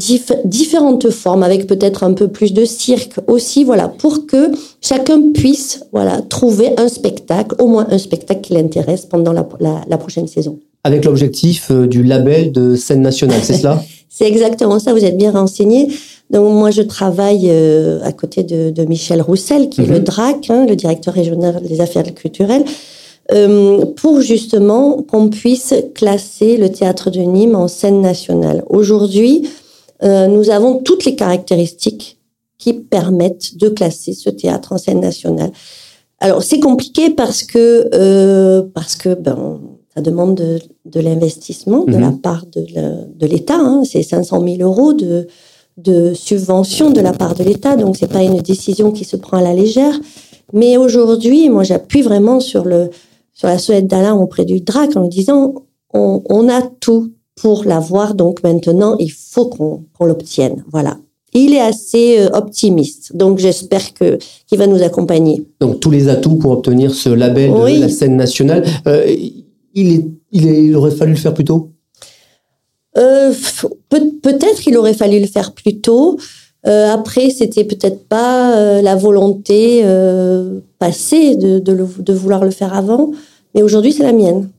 différentes 0.46 1.12
formes, 1.12 1.44
avec 1.44 1.68
peut-être 1.68 2.04
un 2.04 2.14
peu 2.14 2.28
plus 2.28 2.54
de 2.54 2.66
cirque 2.66 3.20
aussi, 3.28 3.64
voilà, 3.64 3.88
pour 3.88 4.26
que 4.26 4.52
chacun 4.82 5.32
puisse, 5.32 5.86
voilà, 5.92 6.22
trouver 6.22 6.72
un 6.78 6.88
spectacle, 6.88 7.56
au 7.60 7.68
moins 7.68 7.86
un 7.92 8.00
spectacle 8.00 8.42
qui 8.42 8.54
l'intéresse 8.54 9.06
pendant 9.06 9.32
la, 9.32 9.48
la, 9.60 9.82
la 9.88 9.98
prochaine 10.00 10.28
saison. 10.28 10.58
Avec 10.84 11.06
l'objectif 11.06 11.70
euh, 11.70 11.86
du 11.86 12.02
label 12.04 12.52
de 12.52 12.76
scène 12.76 13.02
nationale, 13.02 13.42
c'est 13.44 13.54
cela? 13.54 13.80
C'est 14.20 14.28
exactement 14.28 14.80
ça, 14.80 14.92
vous 14.92 15.06
êtes 15.06 15.16
bien 15.16 15.32
renseigné. 15.32 15.88
Donc 16.30 16.52
moi, 16.52 16.72
je 16.72 16.82
travaille 16.82 17.50
euh, 17.50 18.02
à 18.04 18.12
côté 18.12 18.44
de, 18.44 18.70
de, 18.70 18.84
Michel 18.84 19.22
Roussel, 19.22 19.70
qui 19.70 19.80
est 19.80 19.86
le 19.86 20.00
mhm. 20.00 20.04
DRAC, 20.04 20.50
hein, 20.50 20.66
le 20.66 20.76
directeur 20.76 21.14
régional 21.14 21.64
des 21.64 21.80
affaires 21.80 22.14
culturelles, 22.14 22.66
euh, 23.32 23.86
pour 23.96 24.20
justement 24.20 25.02
qu'on 25.04 25.30
puisse 25.30 25.74
classer 25.96 26.58
le 26.58 26.70
théâtre 26.70 27.10
de 27.10 27.22
Nîmes 27.22 27.56
en 27.56 27.70
scène 27.70 28.02
nationale. 28.02 28.66
Aujourd'hui, 28.70 29.48
euh, 30.04 30.28
nous 30.28 30.50
avons 30.50 30.80
toutes 30.80 31.06
les 31.06 31.16
caractéristiques 31.16 32.20
qui 32.58 32.74
permettent 32.74 33.56
de 33.56 33.70
classer 33.70 34.12
ce 34.12 34.30
théâtre 34.30 34.74
en 34.74 34.78
scène 34.78 35.00
nationale. 35.00 35.52
Alors 36.20 36.44
c'est 36.44 36.60
compliqué 36.60 37.10
parce 37.10 37.44
que 37.44 38.60
parce 38.74 38.98
que 38.98 39.14
ben 39.14 39.62
ça 39.94 40.02
demande 40.02 40.36
de, 40.36 40.60
de 40.86 41.00
l'investissement 41.00 41.84
de 41.84 41.98
la 41.98 42.12
mhm. 42.12 42.22
part 42.22 42.46
de 42.54 43.26
l'État. 43.26 43.58
Hein. 43.58 43.84
C'est 43.86 44.04
500 44.04 44.44
000 44.44 44.58
euros 44.62 44.94
de, 44.94 45.28
de 45.78 46.14
subvention 46.14 46.92
de 46.92 47.02
la 47.02 47.14
part 47.14 47.36
de 47.36 47.44
l'État. 47.44 47.76
Donc, 47.76 47.98
c'est 47.98 48.12
pas 48.12 48.24
une 48.24 48.40
décision 48.42 48.92
qui 48.92 49.04
se 49.04 49.16
prend 49.16 49.38
à 49.38 49.42
la 49.42 49.54
légère. 49.54 50.00
Mais 50.54 50.78
aujourd'hui, 50.78 51.50
moi, 51.50 51.64
j'appuie 51.64 52.02
vraiment 52.02 52.40
sur 52.40 52.66
le 52.66 52.90
sur 53.34 53.48
la 53.48 53.58
sonnette 53.58 53.88
d'alarme 53.88 54.20
auprès 54.20 54.44
du 54.44 54.60
DRAC 54.60 54.98
en 54.98 55.04
lui 55.04 55.10
disant 55.10 55.54
on, 55.94 56.22
on 56.30 56.50
a 56.50 56.62
tout 56.62 57.14
pour 57.36 57.64
l'avoir. 57.64 58.14
Donc 58.14 58.44
maintenant, 58.44 58.98
il 59.00 59.12
faut 59.12 59.46
qu'on 59.46 60.06
l'obtienne. 60.06 60.64
Voilà. 60.70 60.98
Il 61.34 61.54
est 61.54 61.62
assez 61.62 62.20
euh, 62.20 62.30
optimiste, 62.34 63.16
donc 63.16 63.38
j'espère 63.38 63.94
que 63.94 64.18
qu'il 64.48 64.58
va 64.58 64.66
nous 64.66 64.82
accompagner. 64.82 65.46
Donc 65.62 65.80
tous 65.80 65.92
les 65.92 66.10
atouts 66.10 66.38
pour 66.38 66.52
obtenir 66.52 66.94
ce 66.94 67.10
label 67.10 67.52
de 67.52 67.82
la 67.82 67.90
scène 67.90 68.16
nationale. 68.16 68.66
Euh, 68.88 69.16
il, 69.74 70.12
il, 70.32 70.76
aurait 70.76 70.92
fallu 70.92 71.14
le 71.14 71.18
faire 71.18 71.34
plus 71.34 71.46
tôt? 71.46 71.72
Euh, 72.98 73.34
Peut-être 73.90 74.60
qu'il 74.60 74.78
aurait 74.78 74.94
fallu 74.94 75.20
le 75.20 75.28
faire 75.28 75.54
plus 75.54 75.80
tôt. 75.80 76.18
Euh, 76.68 76.92
après, 76.92 77.30
c'était 77.30 77.64
peut-être 77.64 78.08
pas 78.08 78.58
euh, 78.58 78.82
la 78.82 78.96
volonté 78.96 79.84
passée 80.80 81.36
de, 81.36 81.60
de, 81.60 82.14
vouloir 82.14 82.44
le 82.44 82.52
faire 82.52 82.74
avant, 82.74 83.12
mais 83.56 83.62
aujourd'hui, 83.62 83.94
c'est 83.94 84.04
la 84.04 84.14
mienne. 84.14 84.50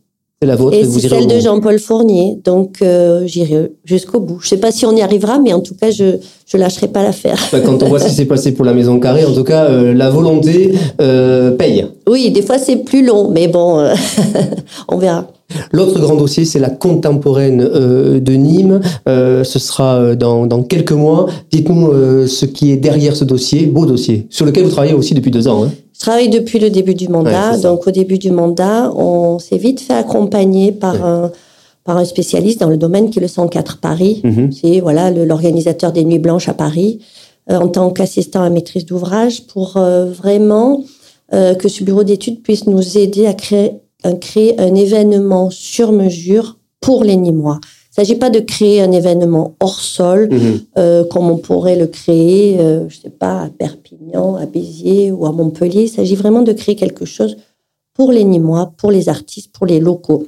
C'est 0.40 0.48
la 0.48 0.56
vôtre. 0.56 0.76
Et, 0.76 0.84
c'est 0.84 1.08
celle 1.08 1.26
de 1.26 1.38
Jean-Paul 1.38 1.78
Fournier. 1.78 2.38
Donc, 2.44 2.82
j'irai 3.24 3.72
jusqu'au 3.84 4.20
bout. 4.20 4.40
Je 4.40 4.48
sais 4.48 4.56
pas 4.56 4.72
si 4.72 4.86
on 4.86 4.96
y 4.96 5.02
arrivera, 5.02 5.38
mais 5.38 5.52
en 5.52 5.60
tout 5.60 5.74
cas, 5.74 5.90
je 5.90 6.16
je 6.46 6.56
lâcherai 6.56 6.88
pas 6.88 7.02
l'affaire. 7.02 7.38
Bah, 7.52 7.60
quand 7.60 7.82
on 7.82 7.88
voit 7.88 8.00
ce 8.00 8.08
qui 8.08 8.14
s'est 8.14 8.24
passé 8.24 8.52
pour 8.52 8.64
la 8.64 8.72
Maison 8.72 8.98
Carrée, 8.98 9.24
en 9.24 9.32
tout 9.32 9.44
cas, 9.44 9.68
la 9.68 10.10
volonté 10.10 10.74
paye. 11.58 11.86
Oui, 12.08 12.30
des 12.30 12.42
fois, 12.42 12.58
c'est 12.58 12.76
plus 12.76 13.04
long, 13.04 13.30
mais 13.30 13.48
bon, 13.48 13.86
on 14.88 14.98
verra. 14.98 15.26
L'autre 15.72 15.98
grand 16.00 16.16
dossier, 16.16 16.44
c'est 16.44 16.58
la 16.58 16.70
contemporaine 16.70 17.60
euh, 17.60 18.20
de 18.20 18.32
Nîmes. 18.32 18.80
Euh, 19.08 19.44
ce 19.44 19.58
sera 19.58 19.96
euh, 19.96 20.14
dans, 20.14 20.46
dans 20.46 20.62
quelques 20.62 20.92
mois. 20.92 21.26
Dites-nous 21.50 22.26
ce 22.26 22.46
qui 22.46 22.72
est 22.72 22.76
derrière 22.76 23.16
ce 23.16 23.24
dossier, 23.24 23.66
beau 23.66 23.86
dossier, 23.86 24.26
sur 24.30 24.46
lequel 24.46 24.64
vous 24.64 24.70
travaillez 24.70 24.94
aussi 24.94 25.14
depuis 25.14 25.30
deux 25.30 25.48
ans. 25.48 25.64
Hein. 25.64 25.70
Je 25.92 26.00
travaille 26.00 26.30
depuis 26.30 26.58
le 26.58 26.70
début 26.70 26.94
du 26.94 27.08
mandat. 27.08 27.58
donc 27.58 27.86
au 27.86 27.90
début 27.90 28.18
du 28.18 28.30
mandat, 28.30 28.90
on 28.94 29.38
s'est 29.38 29.58
vite 29.58 29.80
fait 29.80 29.94
accompagner 29.94 30.72
par 30.72 31.04
un 31.04 31.30
par 31.82 31.96
un 31.96 32.04
spécialiste 32.04 32.60
dans 32.60 32.68
le 32.68 32.76
domaine 32.76 33.08
qui 33.08 33.18
est 33.18 33.22
le 33.22 33.28
104 33.28 33.78
Paris. 33.78 34.20
Mhm. 34.22 34.52
C'est 34.52 34.80
voilà 34.80 35.10
l'organisateur 35.10 35.92
des 35.92 36.04
Nuits 36.04 36.18
Blanches 36.18 36.48
à 36.48 36.54
Paris 36.54 37.00
en 37.48 37.68
tant 37.68 37.90
qu'assistant 37.90 38.42
à 38.42 38.50
maîtrise 38.50 38.84
d'ouvrage 38.84 39.46
pour 39.46 39.78
vraiment 39.78 40.84
que 41.30 41.68
ce 41.68 41.84
bureau 41.84 42.04
d'études 42.04 42.42
puisse 42.42 42.66
nous 42.66 42.98
aider 42.98 43.26
à 43.26 43.34
créer 43.34 43.72
créer 44.20 44.58
un 44.60 44.74
événement 44.74 45.50
sur 45.50 45.92
mesure 45.92 46.58
pour 46.80 47.04
les 47.04 47.16
Nîmois. 47.16 47.60
Il 47.62 48.00
ne 48.00 48.06
s'agit 48.06 48.18
pas 48.18 48.30
de 48.30 48.38
créer 48.38 48.80
un 48.80 48.92
événement 48.92 49.56
hors 49.58 49.80
sol, 49.80 50.28
mhm. 50.30 50.60
euh, 50.78 51.04
comme 51.04 51.28
on 51.28 51.38
pourrait 51.38 51.76
le 51.76 51.88
créer, 51.88 52.58
euh, 52.60 52.88
je 52.88 53.00
sais 53.00 53.10
pas, 53.10 53.42
à 53.42 53.48
Perpignan, 53.48 54.36
à 54.36 54.46
Béziers 54.46 55.10
ou 55.10 55.26
à 55.26 55.32
Montpellier. 55.32 55.82
Il 55.82 55.88
s'agit 55.88 56.14
vraiment 56.14 56.42
de 56.42 56.52
créer 56.52 56.76
quelque 56.76 57.04
chose 57.04 57.36
pour 57.92 58.12
les 58.12 58.24
Nîmois, 58.24 58.72
pour 58.76 58.92
les 58.92 59.08
artistes, 59.08 59.52
pour 59.52 59.66
les 59.66 59.80
locaux. 59.80 60.24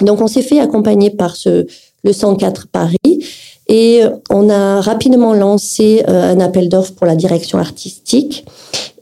Donc, 0.00 0.20
on 0.20 0.26
s'est 0.26 0.42
fait 0.42 0.60
accompagner 0.60 1.10
par 1.10 1.36
ce, 1.36 1.66
le 2.02 2.12
104 2.12 2.66
Paris 2.68 3.24
et 3.68 4.02
on 4.30 4.48
a 4.48 4.80
rapidement 4.80 5.34
lancé 5.34 6.02
euh, 6.08 6.32
un 6.32 6.40
appel 6.40 6.68
d'offres 6.68 6.94
pour 6.94 7.06
la 7.06 7.16
direction 7.16 7.58
artistique 7.58 8.46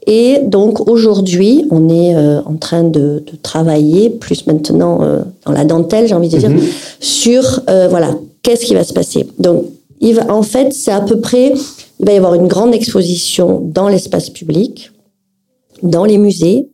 Et 0.07 0.39
donc 0.41 0.89
aujourd'hui, 0.89 1.65
on 1.69 1.89
est 1.89 2.15
euh, 2.15 2.41
en 2.45 2.55
train 2.55 2.83
de, 2.83 3.23
de, 3.25 3.35
travailler, 3.41 4.09
plus 4.09 4.47
maintenant 4.47 5.01
euh, 5.01 5.19
dans 5.45 5.51
la 5.51 5.65
dentelle, 5.65 6.07
j'ai 6.07 6.15
envie 6.15 6.29
de 6.29 6.37
dire, 6.37 6.49
mhm. 6.49 6.61
sur 7.01 7.61
euh, 7.69 7.89
voilà, 7.89 8.15
qu'est-ce 8.41 8.65
qui 8.65 8.73
va 8.73 8.85
se 8.85 8.93
passer. 8.93 9.27
Donc, 9.37 9.65
il 9.99 10.15
va, 10.15 10.33
en 10.33 10.43
fait, 10.43 10.71
c'est 10.71 10.91
à 10.91 11.01
peu 11.01 11.19
près, 11.19 11.53
il 11.99 12.05
va 12.05 12.13
y 12.13 12.17
avoir 12.17 12.35
une 12.35 12.47
grande 12.47 12.73
exposition 12.73 13.61
dans 13.61 13.89
l'espace 13.89 14.29
public, 14.29 14.91
dans 15.83 16.05
les 16.05 16.17
musées, 16.17 16.69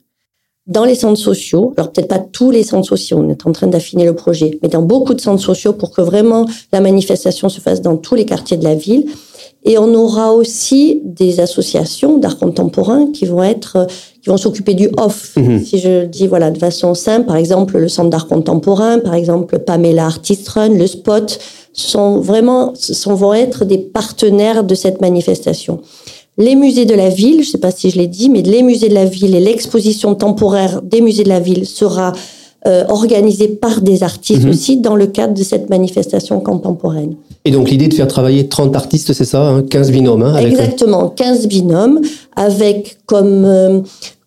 dans 0.68 0.86
les 0.86 0.96
centres 0.96 1.20
sociaux. 1.20 1.74
Alors 1.78 1.92
peut-être 1.92 2.08
pas 2.08 2.20
tous 2.20 2.52
les 2.52 2.64
centres 2.64 2.88
sociaux, 2.88 3.18
on 3.20 3.30
est 3.30 3.46
en 3.46 3.52
train 3.52 3.68
d'affiner 3.68 4.06
le 4.06 4.16
projet, 4.16 4.60
mais 4.62 4.70
dans 4.70 4.82
beaucoup 4.82 5.14
de 5.14 5.22
centres 5.22 5.42
sociaux 5.42 5.74
pour 5.74 5.92
que 5.92 6.02
vraiment 6.02 6.46
la 6.72 6.80
manifestation 6.80 7.50
se 7.50 7.60
fasse 7.60 7.82
dans 7.82 7.98
tous 7.98 8.16
les 8.16 8.26
quartiers 8.26 8.58
de 8.58 8.64
la 8.64 8.76
ville. 8.76 9.06
Et 9.66 9.78
on 9.78 9.94
aura 9.94 10.34
aussi 10.34 11.02
des 11.06 11.40
associations 11.40 12.18
d'art 12.18 12.38
contemporain 12.38 13.08
qui 13.14 13.26
vont 13.26 13.44
être, 13.44 13.88
qui 14.22 14.30
vont 14.30 14.36
s'occuper 14.36 14.74
du 14.74 14.90
off. 14.98 15.34
Mhm. 15.38 15.64
Si 15.64 15.80
je 15.80 16.06
dis 16.06 16.28
voilà 16.28 16.52
de 16.52 16.58
façon 16.58 16.94
simple, 16.94 17.28
par 17.28 17.38
exemple 17.38 17.78
le 17.78 17.88
centre 17.88 18.10
d'art 18.10 18.28
contemporain, 18.28 19.00
par 19.00 19.16
exemple 19.16 19.60
Pamela 19.60 20.06
Artist 20.06 20.48
Run, 20.50 20.70
le 20.70 20.88
Spot, 20.88 21.40
sont 21.74 22.20
vraiment, 22.20 22.74
sont, 22.76 23.16
vont 23.16 23.34
être 23.34 23.66
des 23.66 23.80
partenaires 23.80 24.64
de 24.64 24.76
cette 24.76 25.02
manifestation. 25.02 25.82
Les 26.38 26.56
musées 26.56 26.86
de 26.86 26.96
la 26.96 27.10
ville, 27.10 27.44
je 27.44 27.48
ne 27.48 27.52
sais 27.52 27.58
pas 27.60 27.72
si 27.72 27.90
je 27.90 27.98
l'ai 27.98 28.08
dit, 28.08 28.30
mais 28.30 28.42
les 28.42 28.64
musées 28.64 28.90
de 28.90 28.96
la 28.96 29.06
ville 29.06 29.36
et 29.36 29.40
l'exposition 29.40 30.16
temporaire 30.16 30.82
des 30.82 31.02
musées 31.02 31.24
de 31.24 31.30
la 31.30 31.40
ville 31.40 31.68
sera 31.68 32.14
euh, 32.66 32.86
organisée 32.88 33.50
par 33.50 33.82
des 33.82 34.04
artistes 34.04 34.44
mhm. 34.44 34.50
aussi 34.50 34.78
dans 34.78 34.96
le 34.96 35.08
cadre 35.08 35.34
de 35.34 35.44
cette 35.44 35.70
manifestation 35.70 36.40
contemporaine. 36.40 37.16
Et 37.46 37.52
donc 37.52 37.70
l'idée 37.70 37.88
de 37.88 37.94
faire 37.94 38.08
travailler 38.08 38.48
30 38.48 38.76
artistes, 38.76 39.12
c'est 39.14 39.26
ça, 39.26 39.46
hein, 39.46 39.64
15 39.64 39.92
binômes 39.92 40.24
hein, 40.24 40.34
avec... 40.34 40.54
Exactement, 40.54 41.10
15 41.10 41.48
binômes, 41.48 42.00
avec 42.36 42.98
comme, 43.06 43.44
euh, 43.46 43.82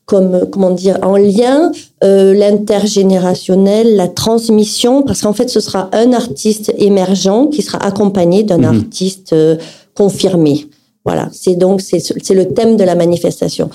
comme 0.05 0.47
comment 0.53 0.71
dire, 0.71 0.99
en 1.03 1.17
lien 1.17 1.73
euh, 2.05 2.35
l'intergénérationnel, 2.35 3.97
la 3.97 4.07
transmission, 4.07 5.03
parce 5.03 5.23
qu'en 5.23 5.33
fait 5.33 5.49
ce 5.49 5.61
sera 5.61 5.89
un 5.93 6.13
artiste 6.13 6.73
émergent 6.77 7.49
qui 7.49 7.63
sera 7.63 7.79
accompagné 7.79 8.43
d'un 8.43 8.59
mhm. 8.59 8.65
artiste 8.65 9.33
euh, 9.33 9.57
confirmé. 9.95 10.67
Voilà, 11.07 11.29
c'est 11.33 11.55
donc 11.55 11.81
c'est 11.81 12.35
le 12.35 12.49
thème 12.49 12.77
de 12.77 12.85
la 12.85 12.95
manifestation. 12.95 13.71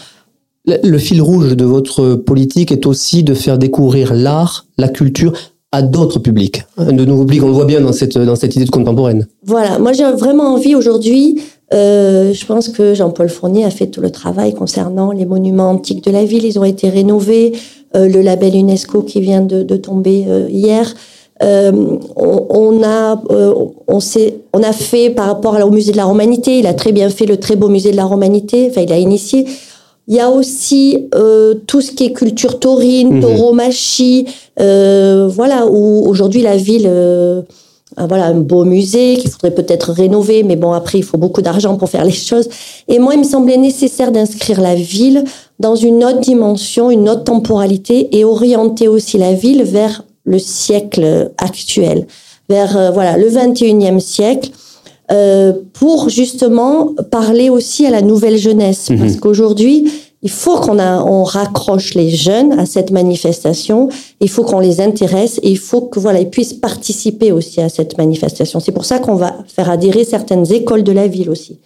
Le 0.65 0.97
fil 0.99 1.21
rouge 1.21 1.55
de 1.55 1.65
votre 1.65 2.15
politique 2.15 2.71
est 2.71 2.85
aussi 2.85 3.23
de 3.23 3.33
faire 3.33 3.57
découvrir 3.57 4.13
l'art, 4.13 4.67
la 4.77 4.89
culture 4.89 5.33
à 5.71 5.81
d'autres 5.81 6.19
publics, 6.19 6.63
de 6.77 7.05
nouveaux 7.05 7.25
publics. 7.25 7.43
On 7.43 7.47
le 7.47 7.53
voit 7.53 7.65
bien 7.65 7.81
dans 7.81 7.93
cette, 7.93 8.17
dans 8.17 8.35
cette 8.35 8.55
idée 8.55 8.65
de 8.65 8.69
contemporaine. 8.69 9.25
Voilà, 9.45 9.79
moi 9.79 9.93
j'ai 9.93 10.03
vraiment 10.11 10.53
envie 10.53 10.75
aujourd'hui, 10.75 11.41
euh, 11.73 12.33
je 12.33 12.45
pense 12.45 12.67
que 12.67 12.93
Jean-Paul 12.93 13.29
Fournier 13.29 13.63
a 13.63 13.71
fait 13.71 13.87
tout 13.87 14.01
le 14.01 14.11
travail 14.11 14.53
concernant 14.53 15.11
les 15.11 15.25
monuments 15.25 15.71
antiques 15.71 16.03
de 16.03 16.11
la 16.11 16.25
ville. 16.25 16.43
Ils 16.43 16.59
ont 16.59 16.65
été 16.65 16.89
rénovés. 16.89 17.53
Euh, 17.93 18.07
le 18.07 18.21
label 18.21 18.55
UNESCO 18.55 19.01
qui 19.01 19.19
vient 19.19 19.41
de, 19.41 19.63
de 19.63 19.75
tomber 19.75 20.25
euh, 20.27 20.47
hier. 20.49 20.93
Euh, 21.43 21.71
on, 22.15 22.45
on, 22.49 22.83
a, 22.83 23.21
euh, 23.31 23.53
on, 23.87 23.99
on 24.53 24.63
a 24.63 24.73
fait 24.73 25.09
par 25.09 25.27
rapport 25.27 25.55
au 25.65 25.71
musée 25.71 25.91
de 25.91 25.97
la 25.97 26.05
Romanité. 26.05 26.59
Il 26.59 26.67
a 26.67 26.73
très 26.73 26.91
bien 26.91 27.09
fait 27.09 27.25
le 27.25 27.37
très 27.37 27.55
beau 27.55 27.67
musée 27.67 27.91
de 27.91 27.97
la 27.97 28.05
Romanité. 28.05 28.67
Enfin, 28.69 28.81
il 28.81 28.91
a 28.91 28.97
initié. 28.97 29.45
Il 30.07 30.15
y 30.15 30.19
a 30.19 30.29
aussi 30.29 31.07
euh, 31.15 31.53
tout 31.67 31.79
ce 31.79 31.91
qui 31.91 32.05
est 32.05 32.11
culture 32.11 32.59
taurine, 32.59 33.17
mmh. 33.17 33.21
tauromachie, 33.21 34.25
euh, 34.59 35.29
voilà, 35.31 35.67
où 35.67 36.05
aujourd'hui 36.07 36.41
la 36.41 36.57
ville 36.57 36.87
euh, 36.87 37.43
a 37.97 38.07
voilà, 38.07 38.25
un 38.25 38.39
beau 38.39 38.65
musée 38.65 39.17
qu'il 39.17 39.29
faudrait 39.29 39.51
peut-être 39.51 39.91
rénover, 39.91 40.43
mais 40.43 40.55
bon, 40.55 40.71
après, 40.71 40.97
il 40.97 41.03
faut 41.03 41.17
beaucoup 41.17 41.41
d'argent 41.41 41.77
pour 41.77 41.89
faire 41.89 42.03
les 42.03 42.11
choses. 42.11 42.49
Et 42.87 42.99
moi, 42.99 43.13
il 43.13 43.19
me 43.19 43.25
semblait 43.25 43.57
nécessaire 43.57 44.11
d'inscrire 44.11 44.59
la 44.59 44.75
ville 44.75 45.23
dans 45.59 45.75
une 45.75 46.03
autre 46.03 46.19
dimension, 46.19 46.89
une 46.89 47.07
autre 47.07 47.23
temporalité, 47.23 48.17
et 48.17 48.25
orienter 48.25 48.87
aussi 48.87 49.17
la 49.17 49.33
ville 49.33 49.63
vers 49.63 50.03
le 50.23 50.39
siècle 50.39 51.31
actuel, 51.37 52.07
vers 52.49 52.77
euh, 52.77 52.91
voilà 52.91 53.17
le 53.17 53.29
21e 53.29 53.99
siècle 53.99 54.51
euh, 55.11 55.53
pour 55.73 56.09
justement 56.09 56.93
parler 57.09 57.49
aussi 57.49 57.85
à 57.85 57.89
la 57.89 58.01
nouvelle 58.01 58.37
jeunesse. 58.37 58.89
Mhm. 58.89 58.99
Parce 58.99 59.15
qu'aujourd'hui, 59.17 59.91
il 60.23 60.29
faut 60.29 60.57
qu'on 60.57 60.79
on 60.79 61.23
raccroche 61.23 61.95
les 61.95 62.09
jeunes 62.09 62.57
à 62.59 62.65
cette 62.65 62.91
manifestation. 62.91 63.89
Il 64.19 64.29
faut 64.29 64.43
qu'on 64.43 64.59
les 64.59 64.79
intéresse 64.79 65.39
et 65.41 65.49
il 65.49 65.57
faut 65.57 65.81
que 65.81 65.99
voilà 65.99 66.19
ils 66.19 66.29
puissent 66.29 66.53
participer 66.53 67.31
aussi 67.31 67.59
à 67.59 67.69
cette 67.69 67.97
manifestation. 67.97 68.59
C'est 68.59 68.71
pour 68.71 68.85
ça 68.85 68.99
qu'on 68.99 69.15
va 69.15 69.35
faire 69.47 69.69
adhérer 69.69 70.03
certaines 70.03 70.51
écoles 70.51 70.83
de 70.83 70.91
la 70.91 71.07
ville 71.07 71.29
aussi. 71.29 71.59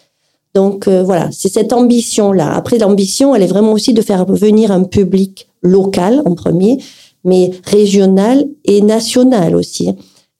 Donc 0.56 0.88
euh, 0.88 1.04
voilà, 1.04 1.30
c'est 1.32 1.52
cette 1.52 1.74
ambition 1.74 2.32
là. 2.32 2.54
Après 2.56 2.78
l'ambition, 2.78 3.36
elle 3.36 3.44
est 3.44 3.48
vraiment 3.48 3.74
aussi 3.74 3.94
de 3.94 4.02
faire 4.02 4.26
venir 4.26 4.72
un 4.72 4.84
public 4.84 5.50
local 5.62 6.22
en 6.26 6.34
premier, 6.34 6.78
mais 7.26 7.52
régional 7.66 8.46
et 8.64 8.82
national 8.82 9.56
aussi 9.56 9.94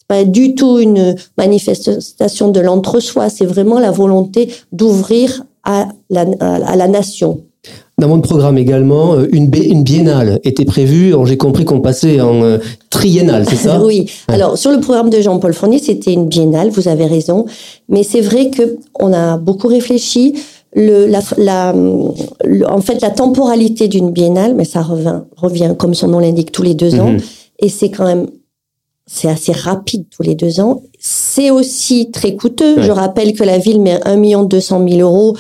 pas 0.08 0.24
du 0.24 0.56
tout 0.56 0.78
une 0.80 1.16
manifestation 1.38 2.50
de 2.50 2.60
l'entre-soi, 2.60 3.30
c'est 3.30 3.46
vraiment 3.46 3.80
la 3.80 3.92
volonté 3.92 4.52
d'ouvrir 4.72 5.44
à 5.64 5.88
la, 6.10 6.26
à 6.40 6.76
la 6.76 6.88
nation. 6.88 7.42
Dans 7.98 8.10
mon 8.10 8.20
programme 8.20 8.58
également, 8.58 9.14
euh, 9.14 9.28
une, 9.32 9.50
une 9.56 9.84
biennale 9.84 10.40
était 10.44 10.66
prévue. 10.66 11.14
J'ai 11.26 11.38
compris 11.38 11.64
qu'on 11.64 11.80
passait 11.80 12.20
en 12.20 12.44
euh, 12.44 12.58
triennale, 12.90 13.46
c'est 13.48 13.56
ça? 13.56 13.82
Oui. 13.86 14.12
Alors 14.28 14.58
sur 14.58 14.72
le 14.72 14.82
programme 14.82 15.10
de 15.10 15.22
Jean-Paul 15.22 15.54
Fournier, 15.54 15.80
c'était 15.80 16.12
une 16.12 16.28
biennale. 16.28 16.70
Vous 16.70 16.90
avez 16.90 17.06
raison, 17.06 17.46
mais 17.88 18.04
c'est 18.04 18.20
vrai 18.20 18.50
que 18.50 18.78
on 19.00 19.14
a 19.14 19.38
beaucoup 19.38 19.70
réfléchi. 19.70 20.36
Le, 20.76 21.08
la, 21.08 21.22
la, 21.38 21.74
en 22.70 22.82
fait, 22.82 23.02
la 23.02 23.10
temporalité 23.10 23.88
d'une 23.88 24.12
biennale, 24.12 24.56
mais 24.56 24.66
ça 24.66 24.82
revient, 24.82 25.22
revient 25.38 25.74
comme 25.78 25.94
son 25.94 26.10
nom 26.10 26.20
l'indique 26.20 26.52
tous 26.52 26.64
les 26.64 26.74
deux 26.74 27.00
ans, 27.00 27.12
mhm. 27.12 27.22
et 27.60 27.70
c'est 27.70 27.90
quand 27.90 28.06
même 28.06 28.28
c'est 29.08 29.30
assez 29.30 29.52
rapide 29.52 30.06
tous 30.10 30.24
les 30.24 30.36
deux 30.36 30.60
ans. 30.60 30.82
C'est 31.00 31.52
aussi 31.52 32.10
très 32.12 32.36
coûteux. 32.36 32.82
Je 32.82 32.92
rappelle 32.92 33.34
que 33.34 33.44
la 33.44 33.60
ville 33.60 33.80
met 33.80 34.00
1 34.04 34.44
200 34.46 34.88
000 34.88 35.02
euros 35.02 35.38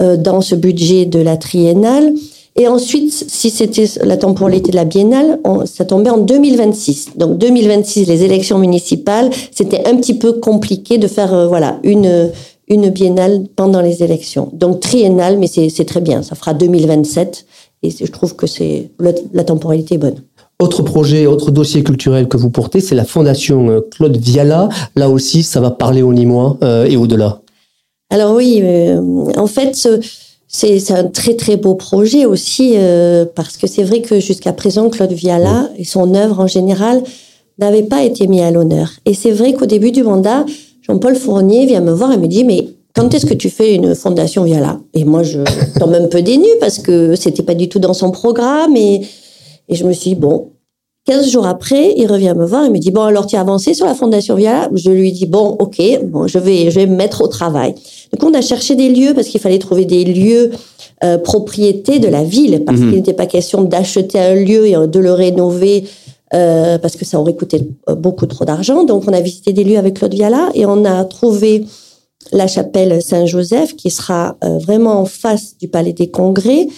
euh, 0.00 0.16
dans 0.16 0.40
ce 0.40 0.54
budget 0.54 1.04
de 1.04 1.18
la 1.18 1.36
triennale. 1.36 2.14
Et 2.54 2.66
ensuite, 2.66 3.12
si 3.12 3.50
c'était 3.50 3.86
la 4.02 4.16
temporalité 4.16 4.72
de 4.72 4.76
la 4.76 4.84
biennale, 4.84 5.38
ça 5.64 5.84
tombait 5.84 6.10
en 6.10 6.18
2026. 6.18 7.10
Donc 7.16 7.38
2026, 7.38 8.06
les 8.06 8.24
élections 8.24 8.58
municipales, 8.58 9.30
c'était 9.52 9.86
un 9.86 9.96
petit 9.96 10.14
peu 10.14 10.34
compliqué 10.34 10.98
de 10.98 11.06
faire 11.06 11.34
euh, 11.34 11.46
voilà 11.46 11.78
une 11.84 12.30
une 12.68 12.90
biennale 12.90 13.44
pendant 13.56 13.80
les 13.80 14.02
élections. 14.02 14.50
Donc 14.52 14.80
triennale, 14.80 15.38
mais 15.38 15.46
c'est 15.46 15.84
très 15.84 16.00
bien. 16.00 16.22
Ça 16.22 16.34
fera 16.34 16.54
2027 16.54 17.46
et 17.82 17.90
je 17.90 18.10
trouve 18.10 18.36
que 18.36 18.46
c'est 18.46 18.90
la 18.98 19.44
temporalité 19.44 19.94
est 19.94 19.98
bonne. 19.98 20.22
Autre 20.60 20.82
projet, 20.82 21.26
autre 21.26 21.52
dossier 21.52 21.84
culturel 21.84 22.26
que 22.26 22.36
vous 22.36 22.50
portez, 22.50 22.80
c'est 22.80 22.96
la 22.96 23.04
fondation 23.04 23.70
euh, 23.70 23.80
Claude 23.92 24.16
Viala. 24.16 24.68
Là 24.96 25.08
aussi, 25.08 25.44
ça 25.44 25.60
va 25.60 25.70
parler 25.70 26.02
au 26.02 26.12
Nîmois 26.12 26.56
euh, 26.64 26.84
et 26.84 26.96
au-delà. 26.96 27.42
Alors 28.10 28.34
oui, 28.34 28.58
euh, 28.64 29.00
en 29.36 29.46
fait, 29.46 29.88
c'est 30.48 30.90
un 30.90 31.04
très 31.04 31.34
très 31.34 31.56
beau 31.56 31.76
projet 31.76 32.26
aussi 32.26 32.74
parce 33.36 33.56
que 33.56 33.68
c'est 33.68 33.84
vrai 33.84 34.00
que 34.00 34.18
jusqu'à 34.18 34.52
présent, 34.52 34.88
Claude 34.90 35.12
Viala 35.12 35.70
et 35.76 35.84
son 35.84 36.14
œuvre 36.14 36.40
en 36.40 36.48
général 36.48 37.04
n'avaient 37.58 37.82
pas 37.84 38.02
été 38.02 38.26
mis 38.26 38.40
à 38.40 38.50
l'honneur. 38.50 38.90
Et 39.04 39.14
c'est 39.14 39.30
vrai 39.30 39.52
qu'au 39.52 39.66
début 39.66 39.92
du 39.92 40.02
mandat, 40.02 40.44
Jean-Paul 40.88 41.16
Fournier 41.16 41.66
vient 41.66 41.80
me 41.80 41.92
voir 41.92 42.12
et 42.12 42.18
me 42.18 42.26
dit 42.26 42.44
mais 42.44 42.68
quand 42.94 43.12
est-ce 43.14 43.26
que 43.26 43.34
tu 43.34 43.50
fais 43.50 43.74
une 43.74 43.94
fondation 43.94 44.44
Viala 44.44 44.80
Et 44.94 45.04
moi, 45.04 45.22
je 45.22 45.40
tombe 45.78 45.94
un 45.94 46.08
peu 46.08 46.22
dénue 46.22 46.46
parce 46.60 46.78
que 46.78 47.14
c'était 47.14 47.42
pas 47.42 47.54
du 47.54 47.68
tout 47.68 47.78
dans 47.78 47.94
son 47.94 48.10
programme 48.10 48.76
et 48.76 49.02
et 49.68 49.74
je 49.74 49.84
me 49.84 49.92
suis 49.92 50.10
dit, 50.10 50.16
bon, 50.16 50.48
15 51.06 51.30
jours 51.30 51.46
après, 51.46 51.94
il 51.96 52.06
revient 52.06 52.34
me 52.36 52.44
voir 52.44 52.64
et 52.64 52.70
me 52.70 52.78
dit, 52.78 52.90
bon, 52.90 53.02
alors 53.02 53.26
tu 53.26 53.36
as 53.36 53.40
avancé 53.40 53.74
sur 53.74 53.86
la 53.86 53.94
Fondation 53.94 54.34
Viala 54.34 54.68
Je 54.74 54.90
lui 54.90 55.12
dis, 55.12 55.26
bon, 55.26 55.56
ok, 55.58 55.80
bon, 56.04 56.26
je 56.26 56.38
vais, 56.38 56.70
je 56.70 56.80
vais 56.80 56.86
me 56.86 56.96
mettre 56.96 57.22
au 57.22 57.28
travail. 57.28 57.74
Donc 58.12 58.28
on 58.28 58.34
a 58.34 58.40
cherché 58.40 58.74
des 58.74 58.88
lieux 58.88 59.14
parce 59.14 59.28
qu'il 59.28 59.40
fallait 59.40 59.58
trouver 59.58 59.84
des 59.84 60.04
lieux 60.04 60.50
euh, 61.04 61.16
propriété 61.18 61.98
de 61.98 62.08
la 62.08 62.24
ville, 62.24 62.62
parce 62.64 62.78
mhm. 62.78 62.88
qu'il 62.88 62.96
n'était 62.96 63.12
pas 63.12 63.26
question 63.26 63.62
d'acheter 63.62 64.18
un 64.18 64.34
lieu 64.34 64.66
et 64.66 64.74
de 64.74 64.98
le 64.98 65.12
rénover. 65.12 65.84
Euh, 66.34 66.76
parce 66.76 66.96
que 66.96 67.06
ça 67.06 67.18
aurait 67.18 67.34
coûté 67.34 67.66
euh, 67.88 67.94
beaucoup 67.94 68.26
trop 68.26 68.44
d'argent. 68.44 68.84
Donc, 68.84 69.04
on 69.08 69.14
a 69.14 69.20
visité 69.20 69.54
des 69.54 69.64
lieux 69.64 69.78
avec 69.78 69.94
Claude 69.94 70.12
Viala 70.12 70.50
et 70.54 70.66
on 70.66 70.84
a 70.84 71.04
trouvé 71.04 71.64
la 72.32 72.46
chapelle 72.46 73.00
Saint-Joseph 73.00 73.74
qui 73.76 73.90
sera 73.90 74.36
euh, 74.44 74.58
vraiment 74.58 75.00
en 75.00 75.06
face 75.06 75.56
du 75.56 75.68
Palais 75.68 75.94
des 75.94 76.08
Congrès 76.08 76.68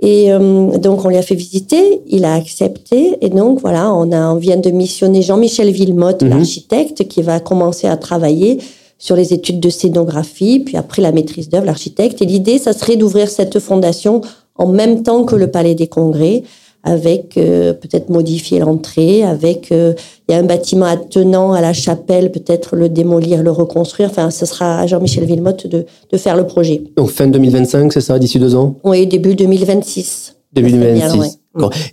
et 0.00 0.32
euh, 0.32 0.76
donc 0.78 1.04
on 1.04 1.08
lui 1.08 1.16
a 1.16 1.22
fait 1.22 1.34
visiter, 1.34 2.02
il 2.06 2.24
a 2.24 2.34
accepté 2.34 3.16
et 3.20 3.30
donc 3.30 3.60
voilà, 3.60 3.92
on 3.94 4.12
a 4.12 4.32
on 4.32 4.36
vient 4.36 4.56
de 4.56 4.70
missionner 4.70 5.22
Jean-Michel 5.22 5.70
Villemotte, 5.70 6.22
mhm. 6.22 6.30
l'architecte, 6.30 7.08
qui 7.08 7.22
va 7.22 7.40
commencer 7.40 7.86
à 7.86 7.96
travailler 7.96 8.58
sur 8.98 9.16
les 9.16 9.32
études 9.32 9.60
de 9.60 9.70
scénographie, 9.70 10.60
puis 10.60 10.76
après 10.76 11.02
la 11.02 11.12
maîtrise 11.12 11.48
d'œuvre, 11.48 11.66
l'architecte. 11.66 12.22
Et 12.22 12.26
l'idée, 12.26 12.58
ça 12.58 12.72
serait 12.72 12.96
d'ouvrir 12.96 13.28
cette 13.28 13.58
fondation 13.58 14.20
en 14.56 14.66
même 14.66 15.02
temps 15.02 15.24
que 15.24 15.36
le 15.36 15.50
Palais 15.50 15.74
des 15.74 15.88
Congrès, 15.88 16.42
avec 16.84 17.34
peut-être 17.34 18.10
modifier 18.10 18.58
l'entrée, 18.58 19.24
avec 19.24 19.68
il 19.70 20.32
y 20.32 20.34
a 20.34 20.38
un 20.38 20.44
bâtiment 20.44 20.86
attenant 20.86 21.52
à 21.52 21.60
la 21.60 21.72
chapelle, 21.72 22.30
peut-être 22.30 22.76
le 22.76 22.88
démolir, 22.88 23.42
le 23.42 23.50
reconstruire. 23.50 24.10
Enfin, 24.10 24.30
ce 24.30 24.46
sera 24.46 24.80
à 24.80 24.86
Jean-Michel 24.86 25.24
Villemotte 25.24 25.66
de, 25.66 25.86
de 26.10 26.16
faire 26.18 26.36
le 26.36 26.46
projet. 26.46 26.82
Donc 26.96 27.10
fin 27.10 27.26
2025, 27.26 27.92
c'est 27.92 28.00
ça, 28.00 28.18
d'ici 28.18 28.38
deux 28.38 28.54
ans? 28.54 28.76
Oui, 28.84 29.06
début 29.06 29.34
2026. 29.34 30.34
2026. 30.54 31.38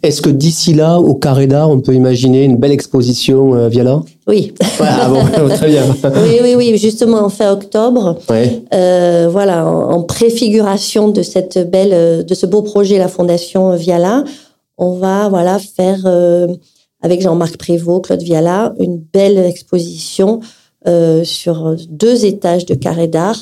Est-ce 0.01 0.21
que 0.21 0.29
d'ici 0.29 0.73
là, 0.73 0.99
au 0.99 1.13
Carré 1.13 1.45
d'Art, 1.45 1.69
on 1.69 1.79
peut 1.79 1.93
imaginer 1.93 2.43
une 2.43 2.57
belle 2.57 2.71
exposition 2.71 3.55
euh, 3.55 3.69
via 3.69 3.83
là 3.83 4.01
Oui. 4.27 4.53
ah 4.79 5.09
bon, 5.09 5.47
très 5.49 5.67
bien. 5.67 5.83
oui, 6.03 6.39
oui, 6.41 6.55
oui, 6.57 6.77
justement 6.77 7.19
en 7.23 7.29
fin 7.29 7.51
octobre. 7.51 8.17
Euh, 8.73 9.27
voilà, 9.31 9.67
en, 9.67 10.01
préfiguration 10.01 11.09
de 11.09 11.21
cette 11.21 11.69
belle, 11.69 11.91
euh, 11.93 12.23
de 12.23 12.33
ce 12.33 12.45
beau 12.45 12.63
projet, 12.63 12.97
la 12.97 13.07
Fondation 13.07 13.75
Viala, 13.75 14.23
on 14.81 14.95
va 14.95 15.29
voilà 15.29 15.59
faire 15.59 16.05
avec 17.01 17.21
Jean-Marc 17.21 17.57
Prévost, 17.57 18.05
Claude 18.05 18.21
Viala, 18.21 18.73
une 18.79 18.97
belle 18.97 19.37
exposition 19.37 20.41
sur 21.23 21.75
deux 21.89 22.25
étages 22.25 22.65
de 22.65 22.73
Carré 22.73 23.07
d'Art, 23.07 23.37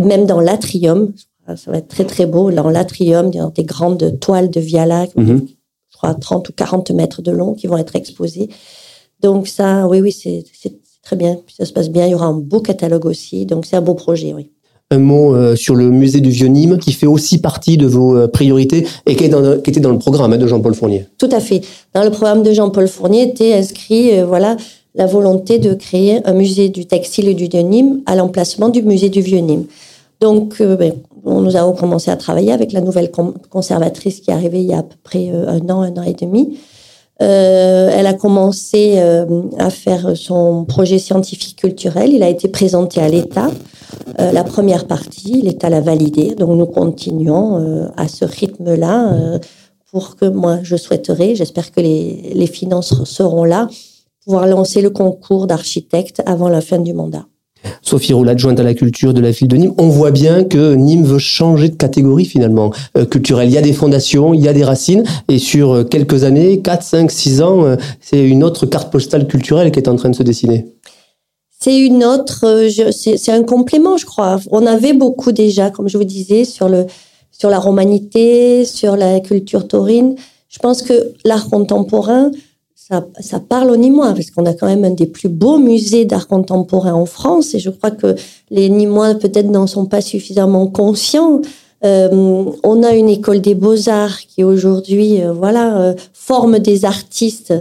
même 0.00 0.24
dans 0.24 0.40
l'atrium. 0.40 1.12
Ça 1.56 1.70
va 1.70 1.78
être 1.78 1.88
très 1.88 2.04
très 2.04 2.26
beau. 2.26 2.52
Dans 2.52 2.70
l'atrium, 2.70 3.30
il 3.32 3.36
y 3.36 3.40
a 3.40 3.50
des 3.50 3.64
grandes 3.64 4.20
toiles 4.20 4.50
de 4.50 4.60
Viala, 4.60 5.06
mhm. 5.16 5.46
je 5.90 5.96
crois 5.96 6.14
30 6.14 6.48
ou 6.48 6.52
40 6.52 6.92
mètres 6.92 7.22
de 7.22 7.32
long, 7.32 7.54
qui 7.54 7.66
vont 7.66 7.76
être 7.76 7.96
exposées. 7.96 8.48
Donc 9.20 9.48
ça, 9.48 9.88
oui, 9.88 10.00
oui, 10.00 10.12
c'est 10.12 10.44
très 11.02 11.16
bien. 11.16 11.38
ça 11.48 11.64
se 11.64 11.72
passe 11.72 11.90
bien. 11.90 12.06
Il 12.06 12.12
y 12.12 12.14
aura 12.14 12.26
un 12.26 12.38
beau 12.38 12.60
catalogue 12.60 13.06
aussi. 13.06 13.46
Donc 13.46 13.66
c'est 13.66 13.76
un 13.76 13.82
beau 13.82 13.94
projet, 13.94 14.32
oui. 14.32 14.50
Un 14.92 14.98
mot 14.98 15.34
euh, 15.34 15.56
sur 15.56 15.74
le 15.74 15.88
musée 15.88 16.20
du 16.20 16.28
Vieux 16.28 16.48
Nîmes, 16.48 16.78
qui 16.78 16.92
fait 16.92 17.06
aussi 17.06 17.38
partie 17.38 17.78
de 17.78 17.86
vos 17.86 18.14
euh, 18.14 18.28
priorités 18.28 18.86
et 19.06 19.16
qui, 19.16 19.24
était 19.24 19.80
dans 19.80 19.90
le 19.90 19.98
programme 19.98 20.34
hein, 20.34 20.36
de 20.36 20.46
Jean-Paul 20.46 20.74
Fournier. 20.74 21.06
Tout 21.16 21.30
à 21.32 21.40
fait. 21.40 21.62
Dans 21.94 22.04
le 22.04 22.10
programme 22.10 22.42
de 22.42 22.52
Jean-Paul 22.52 22.86
Fournier 22.86 23.22
était 23.22 23.54
inscrit, 23.54 24.18
euh, 24.18 24.26
voilà, 24.26 24.58
la 24.94 25.06
volonté 25.06 25.58
de 25.58 25.72
créer 25.72 26.20
un 26.26 26.34
musée 26.34 26.68
du 26.68 26.84
textile 26.84 27.28
et 27.28 27.34
du 27.34 27.46
Vieux 27.46 27.62
Nîmes 27.62 28.02
à 28.04 28.16
l'emplacement 28.16 28.68
du 28.68 28.82
musée 28.82 29.08
du 29.08 29.22
Vieux 29.22 29.38
Nîmes. 29.38 29.64
Donc, 30.20 30.62
ben, 30.62 30.92
nous 31.24 31.56
avons 31.56 31.72
commencé 31.72 32.10
à 32.10 32.16
travailler 32.16 32.52
avec 32.52 32.72
la 32.72 32.80
nouvelle 32.80 33.10
conservatrice 33.50 34.20
qui 34.20 34.30
est 34.30 34.34
arrivée 34.34 34.60
il 34.60 34.66
y 34.66 34.72
a 34.72 34.78
à 34.78 34.82
peu 34.82 34.96
près 35.02 35.30
euh, 35.32 35.48
un 35.48 35.60
an, 35.70 35.82
un 35.82 35.96
an 35.96 36.02
et 36.02 36.14
demi. 36.14 36.58
Euh, 37.22 37.90
elle 37.92 38.06
a 38.06 38.14
commencé 38.14 38.94
euh, 38.96 39.42
à 39.58 39.70
faire 39.70 40.16
son 40.16 40.64
projet 40.64 40.98
scientifique 40.98 41.56
culturel. 41.56 42.12
Il 42.12 42.22
a 42.22 42.28
été 42.28 42.48
présenté 42.48 43.00
à 43.00 43.08
l'État. 43.08 43.50
la 44.18 44.44
première 44.44 44.86
partie, 44.86 45.40
l'État 45.42 45.70
l'a 45.70 45.80
validé. 45.80 46.34
Donc 46.34 46.50
nous 46.50 46.66
continuons 46.66 47.90
à 47.96 48.08
ce 48.08 48.24
rythme-là 48.24 49.38
pour 49.90 50.16
que 50.16 50.24
moi, 50.24 50.58
je 50.62 50.76
souhaiterais, 50.76 51.34
j'espère 51.34 51.70
que 51.70 51.80
les, 51.80 52.32
les 52.34 52.46
finances 52.46 53.04
seront 53.04 53.44
là, 53.44 53.68
pouvoir 54.24 54.46
lancer 54.46 54.80
le 54.80 54.90
concours 54.90 55.46
d'architecte 55.46 56.22
avant 56.26 56.48
la 56.48 56.60
fin 56.60 56.78
du 56.78 56.94
mandat. 56.94 57.26
Sophie 57.82 58.12
Roule, 58.12 58.28
adjointe 58.28 58.58
à 58.60 58.62
la 58.62 58.74
culture 58.74 59.14
de 59.14 59.20
la 59.20 59.30
ville 59.30 59.48
de 59.48 59.56
Nîmes, 59.56 59.74
on 59.78 59.88
voit 59.88 60.10
bien 60.10 60.44
que 60.44 60.74
Nîmes 60.74 61.04
veut 61.04 61.18
changer 61.18 61.68
de 61.68 61.76
catégorie 61.76 62.24
finalement 62.24 62.72
euh, 62.96 63.04
culturelle. 63.04 63.48
Il 63.48 63.52
y 63.52 63.58
a 63.58 63.62
des 63.62 63.72
fondations, 63.72 64.34
il 64.34 64.40
y 64.40 64.48
a 64.48 64.52
des 64.52 64.64
racines, 64.64 65.04
et 65.28 65.38
sur 65.38 65.72
euh, 65.72 65.84
quelques 65.84 66.24
années, 66.24 66.60
4, 66.60 66.82
5, 66.82 67.10
6 67.10 67.42
ans, 67.42 67.64
euh, 67.64 67.76
c'est 68.00 68.22
une 68.22 68.44
autre 68.44 68.66
carte 68.66 68.90
postale 68.90 69.26
culturelle 69.26 69.70
qui 69.70 69.78
est 69.78 69.88
en 69.88 69.96
train 69.96 70.10
de 70.10 70.16
se 70.16 70.22
dessiner. 70.22 70.66
C'est 71.58 71.78
une 71.78 72.02
autre, 72.02 72.68
c'est 72.90 73.30
un 73.30 73.44
complément, 73.44 73.96
je 73.96 74.04
crois. 74.04 74.40
On 74.50 74.66
avait 74.66 74.94
beaucoup 74.94 75.30
déjà, 75.30 75.70
comme 75.70 75.88
je 75.88 75.96
vous 75.96 76.04
disais, 76.04 76.44
sur 76.44 76.68
le 76.68 76.86
sur 77.30 77.50
la 77.50 77.58
romanité, 77.58 78.64
sur 78.64 78.96
la 78.96 79.20
culture 79.20 79.66
taurine. 79.66 80.14
Je 80.48 80.58
pense 80.58 80.82
que 80.82 81.12
l'art 81.24 81.48
contemporain, 81.48 82.30
ça, 83.20 83.40
parle 83.40 83.70
au 83.70 83.76
Nîmois, 83.76 84.12
parce 84.12 84.30
qu'on 84.30 84.46
a 84.46 84.54
quand 84.54 84.66
même 84.66 84.84
un 84.84 84.90
des 84.90 85.06
plus 85.06 85.28
beaux 85.28 85.58
musées 85.58 86.04
d'art 86.04 86.28
contemporain 86.28 86.92
en 86.92 87.06
France, 87.06 87.54
et 87.54 87.58
je 87.58 87.70
crois 87.70 87.90
que 87.90 88.14
les 88.50 88.68
Nîmois 88.68 89.14
peut-être 89.14 89.50
n'en 89.50 89.66
sont 89.66 89.86
pas 89.86 90.00
suffisamment 90.00 90.66
conscients. 90.66 91.40
Euh, 91.84 92.44
on 92.62 92.82
a 92.82 92.94
une 92.94 93.08
école 93.08 93.40
des 93.40 93.54
beaux-arts 93.54 94.20
qui 94.20 94.44
aujourd'hui, 94.44 95.22
euh, 95.22 95.32
voilà, 95.32 95.80
euh, 95.80 95.94
forme 96.12 96.58
des 96.58 96.84
artistes 96.84 97.54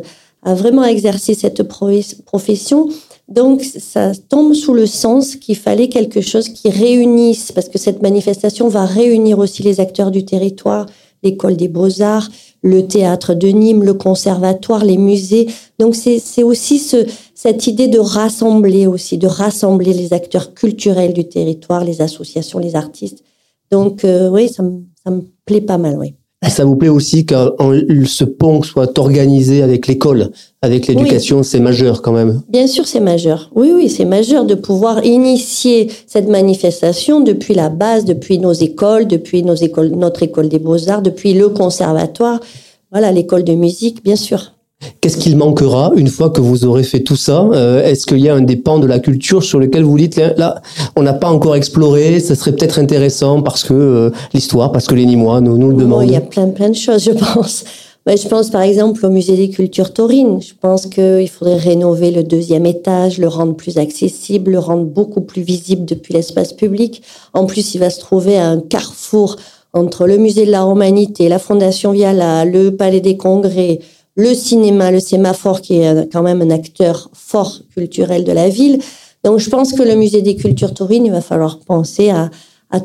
à 0.44 0.54
vraiment 0.54 0.84
exercer 0.84 1.34
cette 1.34 1.64
profession. 1.64 2.90
Donc, 3.28 3.64
ça 3.64 4.12
tombe 4.30 4.54
sous 4.54 4.74
le 4.74 4.86
sens 4.86 5.36
qu'il 5.36 5.56
fallait 5.56 5.88
quelque 5.88 6.22
chose 6.22 6.50
qui 6.50 6.70
réunisse, 6.70 7.52
parce 7.52 7.70
que 7.70 7.78
cette 7.78 8.02
manifestation 8.02 8.68
va 8.68 8.86
réunir 8.86 9.40
aussi 9.40 9.64
les 9.64 9.80
acteurs 9.80 10.12
du 10.12 10.26
territoire, 10.26 10.86
l'école 11.24 11.56
des 11.56 11.68
beaux-arts, 11.68 12.30
le 12.62 12.88
théâtre 12.88 13.34
de 13.34 13.48
Nîmes, 13.48 13.84
le 13.84 13.94
conservatoire, 13.94 14.86
les 14.86 14.98
musées. 14.98 15.48
Donc 15.80 15.96
c'est 15.96 16.44
aussi 16.44 16.80
ce, 16.80 17.06
cette 17.34 17.68
idée 17.68 17.88
de 17.88 18.00
rassembler 18.00 18.88
aussi, 18.88 19.18
de 19.18 19.28
rassembler 19.28 19.94
les 19.94 20.14
acteurs 20.14 20.54
culturels 20.54 21.14
du 21.14 21.28
territoire, 21.28 21.84
les 21.84 22.02
associations, 22.02 22.60
les 22.60 22.76
artistes. 22.76 23.24
Donc 23.72 24.04
euh, 24.04 24.30
oui, 24.30 24.50
ça 24.50 24.64
me, 24.64 24.84
ça 25.04 25.12
me 25.12 25.22
plaît 25.46 25.62
pas 25.62 25.78
mal, 25.78 25.98
oui. 25.98 26.16
Ça 26.48 26.66
vous 26.66 26.76
plaît 26.76 26.90
aussi 26.90 27.26
que 27.26 27.36
ce 28.06 28.24
pont 28.24 28.64
soit 28.64 28.98
organisé 28.98 29.62
avec 29.62 29.88
l'école, 29.88 30.32
avec 30.62 30.88
l'éducation, 30.88 31.44
c'est 31.44 31.60
majeur 31.60 32.02
quand 32.02 32.12
même. 32.12 32.42
Bien 32.50 32.66
sûr, 32.68 32.88
c'est 32.88 33.00
majeur. 33.00 33.52
Oui, 33.56 33.72
oui, 33.74 33.90
c'est 33.90 34.06
majeur 34.06 34.44
de 34.46 34.56
pouvoir 34.56 35.06
initier 35.06 35.92
cette 36.08 36.28
manifestation 36.28 37.22
depuis 37.22 37.54
la 37.54 37.70
base, 37.70 38.06
depuis 38.06 38.40
nos 38.40 38.54
écoles, 38.54 39.08
depuis 39.08 39.44
nos 39.44 39.56
écoles, 39.56 39.92
notre 39.92 40.24
école 40.24 40.50
des 40.50 40.60
beaux-arts, 40.60 41.04
depuis 41.04 41.34
le 41.34 41.50
conservatoire, 41.50 42.40
voilà, 42.92 43.12
l'école 43.12 43.44
de 43.44 43.54
musique, 43.54 44.04
bien 44.04 44.16
sûr. 44.16 44.52
Qu'est-ce 45.00 45.18
qu'il 45.18 45.38
manquera 45.38 45.92
une 45.96 46.08
fois 46.08 46.30
que 46.30 46.42
vous 46.42 46.66
aurez 46.66 46.84
fait 46.84 47.02
tout 47.02 47.16
ça 47.16 47.48
euh, 47.54 47.84
Est-ce 47.84 48.06
qu'il 48.06 48.20
y 48.20 48.30
a 48.30 48.36
un 48.36 48.42
des 48.42 48.56
pans 48.56 48.80
de 48.80 48.88
la 48.88 49.00
culture 49.00 49.44
sur 49.44 49.60
lequel 49.60 49.84
vous 49.84 49.98
dites 49.98 50.20
là, 50.38 50.62
on 50.96 51.04
n'a 51.04 51.14
pas 51.14 51.30
encore 51.30 51.56
exploré, 51.56 52.20
ça 52.20 52.36
serait 52.36 52.54
peut-être 52.54 52.80
intéressant 52.80 53.42
parce 53.42 53.64
que 53.64 53.74
euh, 53.74 54.10
l'histoire, 54.34 54.72
parce 54.72 54.88
que 54.88 54.96
les 54.96 55.06
Nîmois 55.06 55.42
nous, 55.42 55.58
nous 55.58 55.70
le 55.70 55.76
demandent. 55.76 56.04
il 56.04 56.12
y 56.12 56.16
a 56.16 56.22
plein 56.22 56.50
plein 56.50 56.70
de 56.70 56.76
choses, 56.76 57.04
je 57.04 57.12
pense. 57.34 57.64
Mais 58.08 58.18
je 58.18 58.28
pense 58.28 58.50
par 58.50 58.62
exemple 58.62 59.06
au 59.06 59.10
musée 59.10 59.38
des 59.38 59.50
cultures 59.50 59.94
taurines. 59.94 60.42
Je 60.42 60.54
pense 60.60 60.88
qu'il 60.88 61.30
faudrait 61.30 61.58
rénover 61.58 62.10
le 62.10 62.24
deuxième 62.24 62.66
étage, 62.66 63.20
le 63.20 63.28
rendre 63.28 63.56
plus 63.56 63.78
accessible, 63.78 64.52
le 64.52 64.60
rendre 64.60 64.86
beaucoup 64.86 65.22
plus 65.22 65.44
visible 65.44 65.86
depuis 65.86 66.14
l'espace 66.14 66.54
public. 66.54 67.04
En 67.34 67.46
plus, 67.46 67.76
il 67.76 67.80
va 67.80 67.92
se 67.92 68.00
trouver 68.00 68.38
à 68.38 68.48
un 68.48 68.60
carrefour 68.60 69.36
entre 69.74 70.08
le 70.08 70.18
musée 70.18 70.46
de 70.46 70.52
la 70.52 70.64
Romanité, 70.64 71.30
la 71.30 71.40
Fondation 71.40 71.92
Viala, 71.92 72.44
le 72.44 72.76
Palais 72.76 73.00
des 73.02 73.18
Congrès, 73.18 73.80
le 74.16 74.34
cinéma, 74.34 74.92
le 74.92 75.00
sémaphore 75.00 75.62
qui 75.62 75.76
est 75.76 76.12
quand 76.12 76.22
même 76.22 76.42
un 76.42 76.50
acteur 76.50 77.10
fort 77.14 77.60
culturel 77.74 78.24
de 78.24 78.32
la 78.32 78.50
ville. 78.50 78.80
Donc 79.24 79.40
je 79.40 79.50
pense 79.50 79.74
que 79.74 79.84
le 79.84 79.96
musée 79.96 80.22
des 80.22 80.36
cultures 80.36 80.74
taurines, 80.74 81.06
il 81.06 81.12
va 81.12 81.22
falloir 81.22 81.60
penser 81.60 82.10
à, 82.10 82.30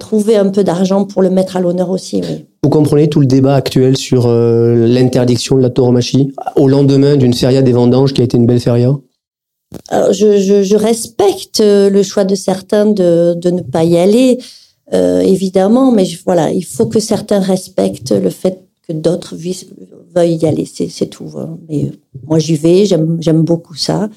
trouver 0.01 0.35
un 0.37 0.49
peu 0.49 0.65
d'argent 0.65 1.05
pour 1.05 1.23
le 1.23 1.31
mettre 1.31 1.57
à 1.57 1.61
l'honneur 1.61 1.91
aussi. 1.91 2.21
Vous 2.65 2.71
comprenez 2.71 3.09
tout 3.09 3.21
le 3.21 3.27
débat 3.27 3.55
actuel 3.55 3.97
sur 3.97 4.27
euh, 4.27 4.85
l'interdiction 4.85 5.57
de 5.57 5.63
la 5.63 5.71
tauromachie 5.71 6.33
au 6.57 6.67
lendemain 6.67 7.17
d'une 7.17 7.33
feria 7.33 7.63
des 7.63 7.71
vendanges 7.71 8.13
qui 8.13 8.21
a 8.21 8.25
été 8.25 8.37
une 8.37 8.47
belle 8.47 8.59
feria? 8.59 8.97
Alors, 9.89 10.13
je, 10.13 10.75
respecte 10.75 11.61
euh, 11.61 11.89
le 11.89 12.03
choix 12.03 12.25
de 12.25 12.35
certains 12.35 12.87
de, 12.87 13.39
ne 13.45 13.63
pas 13.63 13.85
y 13.85 13.97
aller, 13.97 14.39
euh, 14.93 15.21
évidemment, 15.21 15.93
mais 15.93 16.05
voilà, 16.25 16.51
il 16.51 16.65
faut 16.65 16.87
que 16.87 16.99
certains 16.99 17.41
respectent 17.41 18.13
le 18.13 18.31
fait 18.31 18.66
que 18.87 18.93
d'autres 18.93 19.37
veuillent 20.15 20.37
y 20.37 20.47
aller. 20.47 20.67
C'est 20.67 21.07
tout. 21.07 21.31
Hein. 21.37 21.59
Mais 21.69 21.87
euh, 21.87 21.91
moi, 22.27 22.39
j'y 22.39 22.57
vais, 22.57 22.87
j'aime 22.87 23.43
beaucoup 23.43 23.75
ça. 23.75 24.09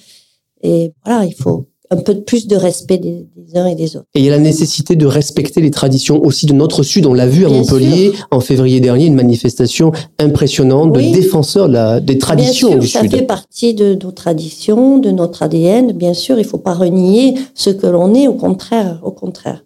Et 0.62 0.93
voilà, 1.05 1.25
il 1.25 1.34
faut 1.34 1.67
un 1.91 1.97
peu 1.97 2.21
plus 2.21 2.47
de 2.47 2.55
respect 2.55 2.97
des, 2.97 3.27
uns 3.55 3.65
et 3.65 3.75
des 3.75 3.95
autres. 3.95 4.05
Et 4.13 4.19
il 4.19 4.25
y 4.25 4.27
a 4.27 4.32
la 4.32 4.39
nécessité 4.39 4.95
de 4.95 5.05
respecter 5.05 5.60
les 5.60 5.71
traditions 5.71 6.23
aussi 6.23 6.45
de 6.45 6.53
notre 6.53 6.84
Sud. 6.84 7.05
On 7.05 7.13
l'a 7.13 7.27
vu 7.27 7.45
à 7.45 7.49
Montpellier 7.49 8.12
en 8.32 8.39
février 8.39 8.79
dernier, 8.79 9.08
une 9.08 9.15
manifestation 9.15 9.91
impressionnante 10.19 10.93
de 10.93 10.99
défenseurs 10.99 11.67
la, 11.67 11.99
des 11.99 12.17
traditions 12.17 12.69
bien 12.69 12.82
sûr, 12.82 13.01
du 13.01 13.10
ça 13.10 13.17
fait 13.17 13.25
partie 13.25 13.73
de 13.73 13.97
nos 14.01 14.12
traditions, 14.12 14.99
de 14.99 15.10
notre 15.10 15.41
ADN. 15.41 15.93
Bien 15.93 16.13
sûr, 16.13 16.38
il 16.38 16.43
ne 16.43 16.47
faut 16.47 16.60
pas 16.60 16.73
renier 16.73 17.36
ce 17.55 17.71
que 17.71 17.88
l'on 17.88 18.13
est, 18.13 18.27
au 18.27 18.36
contraire, 18.36 18.99
au 19.03 19.12
contraire. 19.12 19.63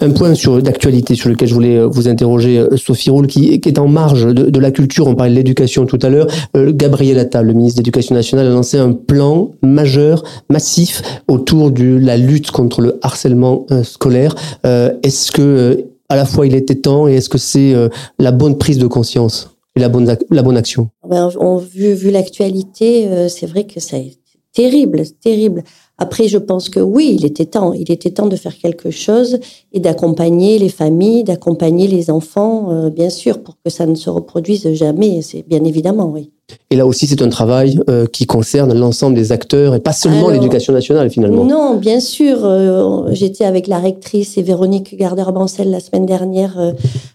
Un 0.00 0.10
point 0.10 0.34
sur 0.34 0.62
d'actualité 0.62 1.14
sur 1.14 1.28
lequel 1.28 1.48
je 1.48 1.54
voulais 1.54 1.76
euh, 1.76 1.86
vous 1.86 2.08
interroger, 2.08 2.58
euh, 2.58 2.76
Sophie 2.76 3.10
Roule, 3.10 3.26
qui, 3.26 3.52
est 3.52 3.78
en 3.78 3.88
marge 3.88 4.26
de, 4.26 4.60
la 4.60 4.70
culture. 4.70 5.06
On 5.06 5.14
parlait 5.14 5.32
de 5.32 5.36
l'éducation 5.36 5.86
tout 5.86 5.98
à 6.02 6.08
l'heure. 6.08 6.26
Euh, 6.56 6.72
Gabriel 6.74 7.18
Attal, 7.18 7.46
le 7.46 7.52
ministre 7.52 7.78
de 7.78 7.82
l'Éducation 7.82 8.14
nationale, 8.14 8.46
a 8.46 8.50
lancé 8.50 8.78
un 8.78 8.92
plan 8.92 9.50
majeur, 9.62 10.22
massif, 10.50 11.02
autour 11.28 11.70
de 11.70 11.96
la 11.96 12.16
lutte 12.16 12.50
contre 12.50 12.80
le 12.80 12.98
harcèlement 13.02 13.66
scolaire. 13.82 14.34
est-ce 14.64 15.32
que 15.32 15.84
à 16.08 16.16
la 16.16 16.24
fois 16.24 16.46
il 16.46 16.54
était 16.54 16.74
temps 16.74 17.08
et 17.08 17.14
est-ce 17.14 17.28
que 17.28 17.38
c'est 17.38 17.74
la 18.18 18.32
bonne 18.32 18.58
prise 18.58 18.78
de 18.78 18.86
conscience 18.86 19.56
et 19.76 19.80
la 19.80 19.88
bonne 19.88 20.16
la 20.30 20.42
bonne 20.42 20.56
action? 20.56 20.88
Ben, 21.08 21.30
on, 21.38 21.58
vu 21.58 21.94
vu 21.94 22.10
l'actualité, 22.10 23.28
c'est 23.28 23.46
vrai 23.46 23.64
que 23.64 23.80
c'est 23.80 24.12
terrible, 24.52 25.02
terrible. 25.22 25.62
Après, 25.98 26.28
je 26.28 26.36
pense 26.36 26.68
que 26.68 26.80
oui, 26.80 27.16
il 27.18 27.24
était 27.24 27.46
temps. 27.46 27.72
Il 27.72 27.90
était 27.90 28.10
temps 28.10 28.26
de 28.26 28.36
faire 28.36 28.56
quelque 28.56 28.90
chose 28.90 29.38
et 29.72 29.80
d'accompagner 29.80 30.58
les 30.58 30.68
familles, 30.68 31.24
d'accompagner 31.24 31.88
les 31.88 32.10
enfants, 32.10 32.68
euh, 32.70 32.90
bien 32.90 33.08
sûr, 33.08 33.42
pour 33.42 33.56
que 33.64 33.70
ça 33.70 33.86
ne 33.86 33.94
se 33.94 34.10
reproduise 34.10 34.70
jamais. 34.74 35.22
C'est 35.22 35.42
bien 35.48 35.64
évidemment, 35.64 36.10
oui. 36.12 36.30
Et 36.70 36.76
là 36.76 36.86
aussi, 36.86 37.06
c'est 37.06 37.22
un 37.22 37.30
travail 37.30 37.80
euh, 37.88 38.06
qui 38.06 38.26
concerne 38.26 38.78
l'ensemble 38.78 39.16
des 39.16 39.32
acteurs 39.32 39.74
et 39.74 39.80
pas 39.80 39.94
seulement 39.94 40.28
l'éducation 40.28 40.74
nationale, 40.74 41.10
finalement. 41.10 41.44
Non, 41.44 41.76
bien 41.76 41.98
sûr. 41.98 42.44
Euh, 42.44 43.08
j'étais 43.12 43.46
avec 43.46 43.66
la 43.66 43.78
rectrice 43.78 44.36
et 44.36 44.42
Véronique 44.42 44.96
Gardeur-Bancel 44.98 45.70
la 45.70 45.80
semaine 45.80 46.04
dernière 46.06 46.74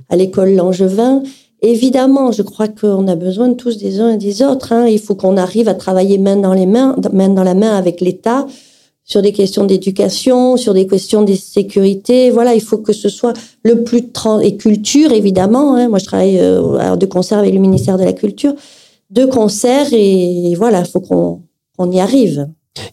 à 0.09 0.15
l'école 0.15 0.55
Langevin. 0.55 1.21
Évidemment, 1.61 2.31
je 2.31 2.41
crois 2.41 2.67
qu'on 2.67 3.07
a 3.07 3.15
besoin 3.15 3.53
tous 3.53 3.77
des 3.77 3.99
uns 3.99 4.13
et 4.13 4.17
des 4.17 4.41
autres. 4.41 4.73
Hein. 4.73 4.87
Il 4.87 4.99
faut 4.99 5.13
qu'on 5.13 5.37
arrive 5.37 5.69
à 5.69 5.75
travailler 5.75 6.17
main 6.17 6.35
dans 6.35 6.55
les 6.55 6.65
mains, 6.65 6.95
main 7.13 7.29
dans 7.29 7.43
la 7.43 7.53
main 7.53 7.77
avec 7.77 8.01
l'État 8.01 8.47
sur 9.11 9.21
des 9.21 9.33
questions 9.33 9.65
d'éducation, 9.65 10.55
sur 10.55 10.73
des 10.73 10.87
questions 10.87 11.23
de 11.23 11.33
sécurité. 11.33 12.29
Voilà, 12.31 12.55
il 12.55 12.61
faut 12.61 12.77
que 12.77 12.93
ce 12.93 13.09
soit 13.09 13.33
le 13.61 13.83
plus 13.83 14.09
trans 14.09 14.39
et 14.39 14.55
culture 14.55 15.11
évidemment. 15.11 15.75
Hein. 15.75 15.89
Moi, 15.89 15.99
je 15.99 16.05
travaille 16.05 16.39
euh, 16.39 16.95
de 16.95 17.05
concert 17.05 17.39
avec 17.39 17.53
le 17.53 17.59
ministère 17.59 17.97
de 17.97 18.05
la 18.05 18.13
Culture, 18.13 18.53
de 19.09 19.25
concert 19.25 19.87
et 19.91 20.55
voilà, 20.57 20.79
il 20.79 20.87
faut 20.87 21.01
qu'on 21.01 21.41
on 21.77 21.91
y 21.91 21.99
arrive. 21.99 22.47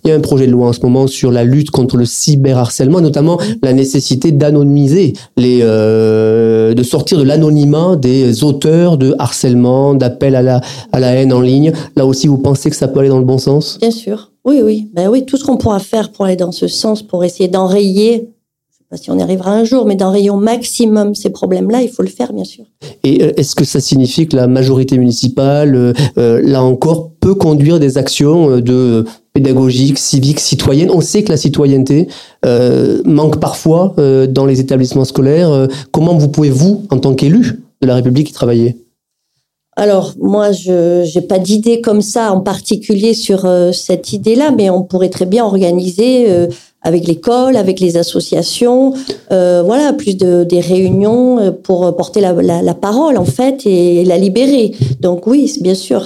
Il 0.04 0.08
y 0.08 0.12
a 0.12 0.16
un 0.16 0.20
projet 0.20 0.48
de 0.48 0.50
loi 0.50 0.66
en 0.66 0.72
ce 0.72 0.80
moment 0.80 1.06
sur 1.06 1.30
la 1.30 1.44
lutte 1.44 1.70
contre 1.70 1.96
le 1.96 2.04
cyberharcèlement, 2.04 3.00
notamment 3.00 3.38
la 3.62 3.72
nécessité 3.72 4.32
d'anonymiser 4.32 5.12
les, 5.36 5.60
euh, 5.62 6.74
de 6.74 6.82
sortir 6.82 7.16
de 7.16 7.22
l'anonymat 7.22 7.94
des 7.94 8.42
auteurs 8.42 8.98
de 8.98 9.14
harcèlement, 9.20 9.94
d'appel 9.94 10.34
à 10.34 10.42
la, 10.42 10.60
à 10.90 10.98
la 10.98 11.12
haine 11.12 11.32
en 11.32 11.40
ligne. 11.40 11.72
Là 11.94 12.06
aussi, 12.06 12.26
vous 12.26 12.38
pensez 12.38 12.70
que 12.70 12.76
ça 12.76 12.88
peut 12.88 12.98
aller 12.98 13.08
dans 13.08 13.20
le 13.20 13.24
bon 13.24 13.38
sens? 13.38 13.78
Bien 13.80 13.92
sûr. 13.92 14.32
Oui, 14.48 14.62
oui. 14.64 14.88
Ben 14.94 15.10
oui, 15.10 15.26
tout 15.26 15.36
ce 15.36 15.44
qu'on 15.44 15.58
pourra 15.58 15.78
faire 15.78 16.10
pour 16.10 16.24
aller 16.24 16.34
dans 16.34 16.52
ce 16.52 16.68
sens, 16.68 17.02
pour 17.02 17.22
essayer 17.22 17.50
d'enrayer 17.50 18.30
je 18.70 18.76
sais 18.78 18.84
pas 18.88 18.96
si 18.96 19.10
on 19.10 19.18
y 19.18 19.22
arrivera 19.22 19.52
un 19.52 19.64
jour, 19.64 19.84
mais 19.84 19.94
d'enrayer 19.94 20.30
au 20.30 20.36
maximum 20.36 21.14
ces 21.14 21.28
problèmes-là, 21.28 21.82
il 21.82 21.90
faut 21.90 22.02
le 22.02 22.08
faire, 22.08 22.32
bien 22.32 22.44
sûr. 22.44 22.64
Et 23.04 23.22
euh, 23.22 23.32
est-ce 23.36 23.54
que 23.54 23.64
ça 23.64 23.78
signifie 23.80 24.26
que 24.26 24.36
la 24.36 24.46
majorité 24.46 24.96
municipale, 24.96 25.74
euh, 25.74 25.92
euh, 26.16 26.40
là 26.42 26.62
encore, 26.62 27.10
peut 27.20 27.34
conduire 27.34 27.78
des 27.78 27.98
actions 27.98 28.58
de 28.58 29.04
pédagogique, 29.34 29.98
civique, 29.98 30.40
citoyenne 30.40 30.90
On 30.90 31.02
sait 31.02 31.24
que 31.24 31.30
la 31.30 31.36
citoyenneté 31.36 32.08
manque 33.04 33.40
parfois 33.40 33.94
dans 34.30 34.46
les 34.46 34.60
établissements 34.60 35.04
scolaires. 35.04 35.68
comment 35.90 36.16
vous 36.16 36.28
pouvez, 36.28 36.48
vous, 36.48 36.86
en 36.90 36.98
tant 36.98 37.14
qu'élu 37.14 37.60
de 37.82 37.86
la 37.86 37.96
République, 37.96 38.30
y 38.30 38.32
travailler? 38.32 38.87
Alors 39.78 40.14
moi, 40.18 40.50
je 40.50 41.14
n'ai 41.14 41.24
pas 41.24 41.38
d'idée 41.38 41.80
comme 41.80 42.02
ça 42.02 42.32
en 42.32 42.40
particulier 42.40 43.14
sur 43.14 43.44
euh, 43.44 43.70
cette 43.70 44.12
idée-là, 44.12 44.50
mais 44.50 44.70
on 44.70 44.82
pourrait 44.82 45.08
très 45.08 45.24
bien 45.24 45.44
organiser 45.44 46.28
euh, 46.28 46.48
avec 46.82 47.06
l'école, 47.06 47.56
avec 47.56 47.78
les 47.78 47.96
associations, 47.96 48.92
euh, 49.30 49.62
voilà, 49.64 49.92
plus 49.92 50.16
de 50.16 50.42
des 50.42 50.58
réunions 50.58 51.56
pour 51.62 51.94
porter 51.94 52.20
la, 52.20 52.74
parole 52.74 53.16
en 53.18 53.24
fait 53.24 53.66
et 53.66 54.04
la 54.04 54.18
libérer. 54.18 54.72
Donc 54.98 55.28
oui, 55.28 55.56
bien 55.60 55.76
sûr, 55.76 56.04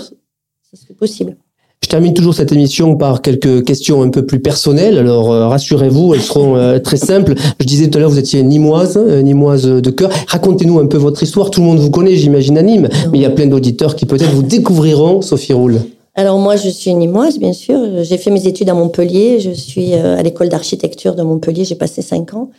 c'est 0.75 0.95
possible. 0.95 1.37
Je 1.85 1.89
termine 1.89 2.15
toujours 2.15 2.35
cette 2.35 2.53
émission 2.53 2.97
par 2.97 3.21
quelques 3.21 3.65
questions 3.65 4.03
un 4.03 4.09
peu 4.09 4.25
plus 4.25 4.41
personnelles. 4.41 4.99
Alors 4.99 5.31
euh, 5.31 5.49
rassurez-vous, 5.49 6.15
elles 6.15 6.23
seront 6.23 6.57
euh, 6.57 6.79
très 6.79 6.97
simples. 6.97 7.35
Je 7.61 7.67
disais 7.67 7.89
tout 7.89 7.99
à 7.99 8.01
l'heure, 8.01 8.11
vous 8.11 8.19
étiez 8.19 8.43
nimoise, 8.43 8.97
euh, 8.97 9.21
nimoise 9.21 9.65
de 9.65 9.91
cœur. 9.91 10.11
Racontez-nous 10.29 10.79
un 10.79 10.87
peu 10.87 10.97
votre 10.97 11.23
histoire. 11.23 11.51
Tout 11.51 11.61
le 11.61 11.67
monde 11.67 11.79
vous 11.79 11.91
connaît, 11.91 12.17
j'imagine, 12.17 12.57
à 12.57 12.63
Nîmes, 12.63 12.89
mais 13.11 13.19
il 13.19 13.21
y 13.21 13.27
a 13.27 13.31
plein 13.31 13.47
d'auditeurs 13.47 13.97
qui 13.97 14.07
peut-être 14.07 14.33
vous 14.33 14.43
découvriront, 14.43 15.21
Sophie 15.21 15.53
Roule. 15.53 15.81
Alors 16.15 16.39
moi, 16.39 16.57
je 16.57 16.69
suis 16.69 16.95
nimoise, 16.95 17.39
bien 17.39 17.53
sûr. 17.53 17.79
J'ai 18.03 18.19
fait 18.19 18.31
mes 18.31 18.47
études 18.47 18.69
à 18.69 18.75
Montpellier. 18.75 19.41
Je 19.41 19.51
suis 19.51 19.95
à 19.95 20.23
l'école 20.23 20.49
d'architecture 20.49 21.15
de 21.15 21.23
Montpellier. 21.23 21.65
J'ai 21.65 21.75
passé 21.75 22.03
cinq 22.03 22.35
ans. 22.35 22.51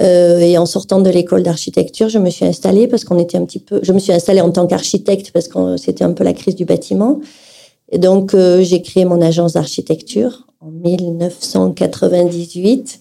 Euh, 0.00 0.38
et 0.38 0.58
en 0.58 0.66
sortant 0.66 1.00
de 1.00 1.10
l'école 1.10 1.42
d'architecture, 1.42 2.08
je 2.08 2.18
me 2.18 2.30
suis 2.30 2.44
installée 2.44 2.86
parce 2.86 3.04
qu'on 3.04 3.18
était 3.18 3.36
un 3.36 3.44
petit 3.44 3.58
peu. 3.58 3.80
Je 3.82 3.92
me 3.92 3.98
suis 3.98 4.12
installée 4.12 4.40
en 4.40 4.50
tant 4.50 4.66
qu'architecte 4.66 5.32
parce 5.32 5.48
que 5.48 5.76
c'était 5.76 6.04
un 6.04 6.12
peu 6.12 6.24
la 6.24 6.32
crise 6.32 6.54
du 6.54 6.64
bâtiment. 6.64 7.20
Et 7.90 7.98
donc, 7.98 8.34
euh, 8.34 8.62
j'ai 8.62 8.82
créé 8.82 9.04
mon 9.04 9.20
agence 9.20 9.54
d'architecture 9.54 10.46
en 10.60 10.70
1998. 10.70 13.00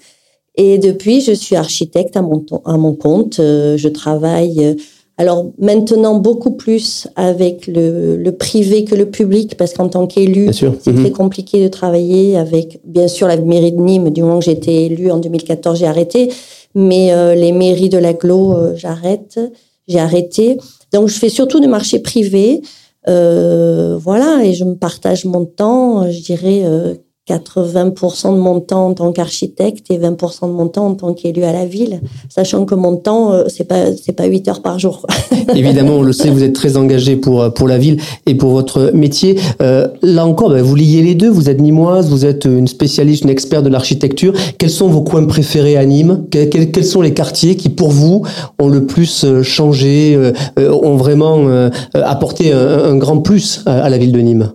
Et 0.56 0.80
depuis, 0.80 1.22
je 1.22 1.34
suis 1.34 1.56
architecte 1.56 2.18
à 2.18 2.22
mon, 2.22 2.46
à 2.66 2.78
mon 2.78 2.94
compte. 2.94 3.40
Euh, 3.40 3.78
je 3.78 3.88
travaille, 3.90 4.66
euh, 4.66 4.74
alors 5.18 5.52
maintenant, 5.60 6.16
beaucoup 6.16 6.52
plus 6.52 7.08
avec 7.16 7.68
le, 7.68 8.18
le, 8.18 8.32
privé 8.32 8.86
que 8.86 8.96
le 8.96 9.10
public, 9.10 9.56
parce 9.58 9.74
qu'en 9.74 9.90
tant 9.90 10.08
qu'élu, 10.08 10.50
c'est 10.54 10.80
très 10.80 10.94
mhm. 10.94 11.12
compliqué 11.12 11.62
de 11.64 11.68
travailler 11.68 12.38
avec, 12.38 12.80
bien 12.86 13.08
sûr, 13.08 13.28
la 13.28 13.38
mairie 13.38 13.74
de 13.74 13.82
Nîmes. 13.82 14.12
Du 14.12 14.22
moment 14.22 14.40
que 14.40 14.50
été 14.50 14.86
élue 14.86 15.12
en 15.12 15.18
2014, 15.18 15.80
j'ai 15.80 15.88
arrêté. 15.88 16.32
Mais 16.76 17.36
les 17.36 17.54
mairies 17.54 17.90
de 17.90 17.98
l'aglo, 17.98 18.76
j'arrête. 18.76 19.40
J'ai 19.88 20.00
arrêté. 20.00 20.60
Donc, 20.94 21.08
je 21.08 21.18
fais 21.18 21.30
surtout 21.30 21.60
du 21.60 21.68
marché 21.68 21.98
privé. 21.98 22.62
Euh, 23.08 23.98
voilà, 23.98 24.44
et 24.44 24.54
je 24.54 24.66
me 24.66 24.76
partage 24.76 25.26
mon 25.26 25.46
temps, 25.46 26.10
je 26.12 26.22
dirais, 26.22 26.64
euh, 26.66 26.96
80% 27.28 28.34
de 28.34 28.40
mon 28.40 28.62
temps 28.62 28.88
en 28.88 28.94
tant 28.94 29.12
qu'architecte 29.12 29.92
et 29.92 29.98
20% 29.98 30.48
de 30.48 30.54
mon 30.54 30.68
temps 30.68 30.88
en 30.88 30.94
tant 30.94 31.14
qu'élu 31.14 31.44
à 31.44 31.52
la 31.52 31.66
ville, 31.66 32.02
sachant 32.30 32.66
que 32.66 32.74
mon 32.74 32.96
temps 32.96 33.34
euh, 33.34 33.44
c'est 33.48 33.66
pas 33.66 33.94
c'est 33.96 34.14
pas 34.14 34.26
8 34.26 34.48
heures 34.48 34.62
par 34.62 34.80
jour. 34.80 35.06
Évidemment, 35.56 35.96
on 35.96 36.04
le 36.04 36.14
sait, 36.14 36.30
vous 36.30 36.44
êtes 36.44 36.54
très 36.54 36.78
engagé 36.78 37.18
pour 37.18 37.42
euh, 37.42 37.50
pour 37.50 37.68
la 37.68 37.78
ville 37.78 38.00
et 38.26 38.36
pour 38.36 38.52
votre 38.52 38.92
métier. 38.94 39.38
Euh, 39.62 39.88
là 40.02 40.26
encore, 40.26 40.50
ben, 40.50 40.62
vous 40.62 40.76
liez 40.76 41.02
les 41.02 41.16
deux. 41.16 41.30
Vous 41.30 41.50
êtes 41.50 41.60
nimoise, 41.60 42.10
vous 42.10 42.26
êtes 42.26 42.46
une 42.46 42.68
spécialiste, 42.68 43.24
une 43.24 43.30
experte 43.30 43.66
de 43.66 43.70
l'architecture. 43.70 44.34
Quels 44.58 44.70
sont 44.70 44.88
vos 44.88 45.02
coins 45.02 45.26
préférés 45.26 45.76
à 45.76 45.86
Nîmes? 45.86 46.26
Quels, 46.32 46.72
quels, 46.72 46.86
sont 46.86 47.02
les 47.02 47.14
quartiers 47.14 47.56
qui, 47.56 47.70
pour 47.70 47.90
vous, 47.90 48.24
ont 48.60 48.70
le 48.70 48.86
plus 48.86 49.26
changé, 49.42 50.18
ont 50.58 50.96
vraiment 50.96 51.70
apporté 51.94 52.54
un, 52.54 52.86
un 52.86 52.96
grand 52.96 53.20
plus 53.20 53.64
à 53.66 53.90
la 53.90 53.98
ville 53.98 54.12
de 54.12 54.20
Nîmes? 54.20 54.52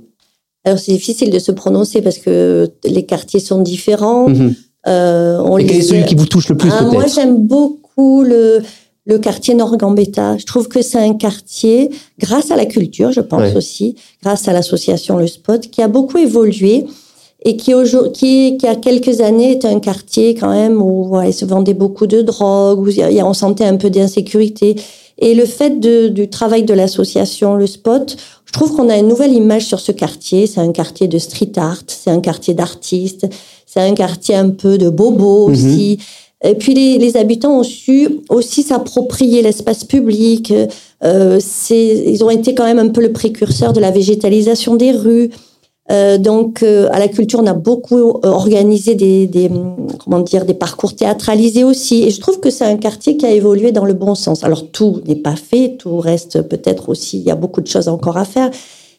Alors 0.65 0.79
c'est 0.79 0.93
difficile 0.93 1.31
de 1.31 1.39
se 1.39 1.53
prononcer 1.53 2.03
parce 2.03 2.19
que 2.19 2.71
les 2.85 3.05
quartiers 3.05 3.41
sont 3.41 3.61
différents. 3.61 4.29
Mhm. 4.29 4.55
Euh, 4.89 5.39
on 5.45 5.59
Et 5.59 5.67
quel 5.67 5.77
est 5.79 5.83
celui 5.83 6.05
qui 6.05 6.15
vous 6.15 6.27
touche 6.27 6.49
le 6.49 6.57
plus 6.57 6.71
ah, 6.73 6.83
Moi 6.83 7.07
j'aime 7.07 7.47
beaucoup 7.47 8.23
le, 8.23 8.63
le 9.07 9.19
quartier 9.19 9.55
Nord-Gambetta. 9.55 10.39
Je 10.39 10.47
trouve 10.47 10.69
que 10.69 10.83
c'est 10.83 10.99
un 10.99 11.15
quartier, 11.15 11.91
grâce 12.19 12.51
à 12.51 12.57
la 12.57 12.67
culture, 12.67 13.13
je 13.13 13.21
pense 13.21 13.55
aussi, 13.55 13.97
grâce 14.23 14.49
à 14.49 14.53
l'association 14.53 15.17
Le 15.17 15.27
Spot, 15.27 15.61
qui 15.61 15.83
a 15.83 15.89
beaucoup 15.89 16.19
évolué 16.19 16.87
et 17.45 17.57
qui, 17.57 17.73
qui, 18.15 18.57
qui 18.57 18.67
a 18.67 18.77
quelques 18.77 19.21
années 19.21 19.53
était 19.53 19.69
un 19.69 19.81
quartier 19.81 20.35
quand 20.35 20.51
même 20.51 20.81
où 20.81 21.21
il 21.23 21.35
se 21.35 21.45
vendait 21.45 21.75
beaucoup 21.75 22.07
de 22.07 22.23
drogue, 22.23 22.81
où 22.81 22.89
on 23.25 23.35
sentait 23.35 23.65
un 23.65 23.77
peu 23.77 23.91
d'insécurité. 23.91 24.77
Et 25.19 25.35
le 25.35 25.45
fait 25.45 25.81
de, 25.81 26.09
du 26.09 26.29
travail 26.29 26.65
de 26.65 26.75
l'association 26.75 27.55
Le 27.55 27.67
Spot, 27.67 28.17
je 28.45 28.53
trouve 28.53 28.75
qu'on 28.75 28.89
a 28.89 28.97
une 28.97 29.09
nouvelle 29.09 29.33
image 29.33 29.67
sur 29.67 29.81
ce 29.81 29.93
quartier. 29.93 30.47
C'est 30.47 30.61
un 30.61 30.73
quartier 30.73 31.09
de 31.09 31.19
street 31.19 31.53
art, 31.57 31.83
c'est 31.87 32.11
un 32.11 32.21
quartier 32.21 32.55
d'artistes, 32.55 33.27
c'est 33.67 33.81
un 33.81 33.95
quartier 33.95 34.35
un 34.35 34.51
peu 34.51 34.79
de 34.79 34.91
bobo 34.91 35.49
mhm. 35.49 35.53
aussi. 35.53 35.99
Et 36.45 36.55
puis 36.55 36.75
les, 36.75 36.99
les, 36.99 37.17
habitants 37.17 37.61
ont 37.61 37.63
su 37.63 38.09
aussi 38.29 38.63
s'approprier 38.63 39.43
l'espace 39.43 39.85
public. 39.85 40.53
Euh, 41.05 41.41
ils 41.71 42.25
ont 42.25 42.31
été 42.31 42.55
quand 42.55 42.65
même 42.65 42.81
un 42.81 42.89
peu 42.89 43.01
le 43.01 43.13
précurseur 43.13 43.73
de 43.73 43.81
la 43.81 43.91
végétalisation 43.91 44.75
des 44.75 44.91
rues. 44.91 45.31
Euh, 45.91 46.17
donc, 46.17 46.63
euh, 46.63 46.89
à 46.93 46.99
la 46.99 47.09
culture, 47.09 47.41
on 47.41 47.47
a 47.47 47.55
beaucoup 47.55 47.97
euh, 47.97 48.13
organisé 48.25 48.95
des, 48.95 49.27
des, 49.27 49.51
comment 50.03 50.21
dire, 50.21 50.45
des 50.45 50.55
parcours 50.55 50.95
théâtralisés 50.95 51.65
aussi. 51.65 52.05
Et 52.05 52.11
je 52.11 52.21
trouve 52.21 52.41
que 52.41 52.51
c'est 52.51 52.65
un 52.65 52.77
quartier 52.77 53.17
qui 53.17 53.27
a 53.27 53.31
évolué 53.33 53.73
dans 53.73 53.85
le 53.85 53.93
bon 53.93 54.15
sens. 54.15 54.45
Alors, 54.45 54.71
tout 54.71 55.03
n'est 55.07 55.17
pas 55.17 55.37
fait, 55.37 55.77
tout 55.79 55.99
reste 55.99 56.43
peut-être 56.43 56.89
aussi, 56.89 57.19
il 57.19 57.25
y 57.25 57.31
a 57.31 57.35
beaucoup 57.35 57.61
de 57.61 57.67
choses 57.67 57.89
encore 57.89 58.17
à 58.17 58.25
faire. 58.25 58.51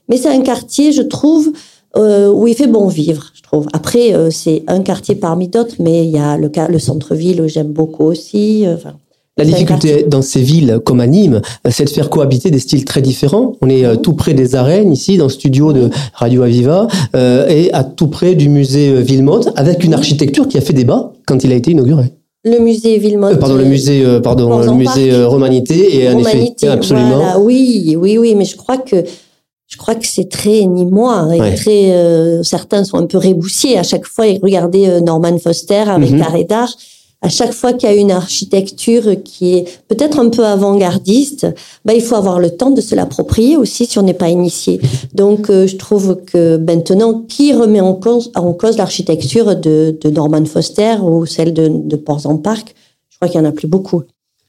Mais 0.09 0.17
c'est 0.17 0.29
un 0.29 0.41
quartier, 0.41 0.91
je 0.91 1.01
trouve, 1.01 1.53
euh, 1.95 2.29
où 2.29 2.47
il 2.47 2.55
fait 2.55 2.67
bon 2.67 2.87
vivre, 2.87 3.31
je 3.33 3.41
trouve. 3.41 3.67
Après, 3.71 4.13
c'est 4.31 4.63
un 4.67 4.81
quartier 4.81 5.15
parmi 5.15 5.47
d'autres, 5.47 5.75
mais 5.79 6.03
il 6.03 6.11
y 6.11 6.17
a 6.17 6.37
le, 6.37 6.51
le 6.69 6.79
centre-ville 6.79 7.47
j'aime 7.47 7.71
beaucoup 7.71 8.03
aussi. 8.03 8.65
Enfin, 8.67 8.95
la 9.37 9.45
difficulté 9.45 10.05
dans 10.07 10.21
ces 10.21 10.41
villes 10.41 10.79
comme 10.85 10.99
à 10.99 11.07
Nîmes, 11.07 11.41
c'est 11.69 11.85
de 11.85 11.89
faire 11.89 12.09
cohabiter 12.09 12.51
des 12.51 12.59
styles 12.59 12.85
très 12.85 13.01
différents. 13.01 13.53
On 13.61 13.69
est 13.69 13.83
euh, 13.83 13.95
tout 13.95 14.13
près 14.13 14.33
des 14.33 14.55
arènes 14.55 14.91
ici, 14.91 15.17
dans 15.17 15.25
le 15.25 15.31
studio 15.31 15.73
de 15.73 15.89
Radio 16.13 16.43
Aviva, 16.43 16.87
euh, 17.15 17.47
et 17.47 17.73
à 17.73 17.83
tout 17.83 18.07
près 18.07 18.35
du 18.35 18.49
musée 18.49 18.89
euh, 18.89 18.99
Villemotte, 18.99 19.49
avec 19.55 19.83
une 19.83 19.95
architecture 19.95 20.47
qui 20.47 20.57
a 20.57 20.61
fait 20.61 20.73
débat 20.73 21.11
quand 21.25 21.43
il 21.43 21.51
a 21.51 21.55
été 21.55 21.71
inauguré. 21.71 22.13
Le 22.45 22.59
musée 22.59 22.97
Villemotte. 22.99 23.39
pardon, 23.39 23.55
le 23.55 23.65
musée, 23.65 24.03
pardon, 24.21 24.59
le 24.59 24.73
musée 24.73 25.23
Romanité 25.23 26.03
et 26.03 26.09
en 26.09 26.19
effet, 26.19 26.67
absolument. 26.67 27.15
Voilà, 27.15 27.39
oui, 27.39 27.95
oui, 27.97 28.17
oui, 28.17 28.35
mais 28.35 28.45
je 28.45 28.57
crois 28.57 28.77
que 28.77 28.97
je 29.65 29.77
crois 29.77 29.95
que 29.95 30.05
c'est 30.05 30.29
très 30.29 30.65
nîmois 30.65 31.29
et 31.33 31.55
très. 31.55 32.43
certains 32.43 32.83
sont 32.83 32.97
un 32.97 33.05
peu 33.05 33.17
réboussiers 33.17 33.77
à 33.77 33.83
chaque 33.83 34.05
fois. 34.05 34.27
Et 34.27 34.39
regardez 34.43 34.99
Norman 35.01 35.37
Foster 35.39 35.85
avec 35.87 36.11
mm 36.11 36.43
d'art 36.49 36.75
à 37.23 37.29
chaque 37.29 37.53
fois 37.53 37.71
qu'il 37.71 37.89
y 37.89 37.91
a 37.91 37.95
une 37.95 38.11
architecture 38.11 39.15
qui 39.23 39.55
est 39.55 39.65
peut-être 39.87 40.19
un 40.19 40.29
peu 40.29 40.45
avant-gardiste, 40.45 41.47
bah, 41.85 41.93
il 41.93 42.01
faut 42.01 42.15
avoir 42.15 42.37
le 42.37 42.49
temps 42.49 42.69
de 42.69 42.81
se 42.81 42.95
l'approprier 42.95 43.55
aussi 43.55 43.85
si 43.85 43.97
on 43.97 44.01
n'est 44.01 44.13
pas 44.13 44.27
initié. 44.27 44.81
Donc, 45.15 45.49
euh, 45.49 45.65
je 45.65 45.77
trouve 45.77 46.17
que 46.25 46.57
maintenant, 46.57 47.23
qui 47.29 47.53
remet 47.53 47.79
en 47.79 47.93
cause, 47.93 48.29
en 48.35 48.51
cause 48.51 48.75
l'architecture 48.75 49.55
de, 49.55 49.97
de, 49.99 50.09
Norman 50.09 50.43
Foster 50.43 50.97
ou 51.01 51.25
celle 51.25 51.53
de, 51.53 51.69
de 51.69 51.95
Ports-en-Parc 51.95 52.75
Je 53.09 53.15
crois 53.15 53.29
qu'il 53.29 53.39
n'y 53.39 53.47
en 53.47 53.49
a 53.49 53.53
plus 53.53 53.67
beaucoup. 53.67 54.03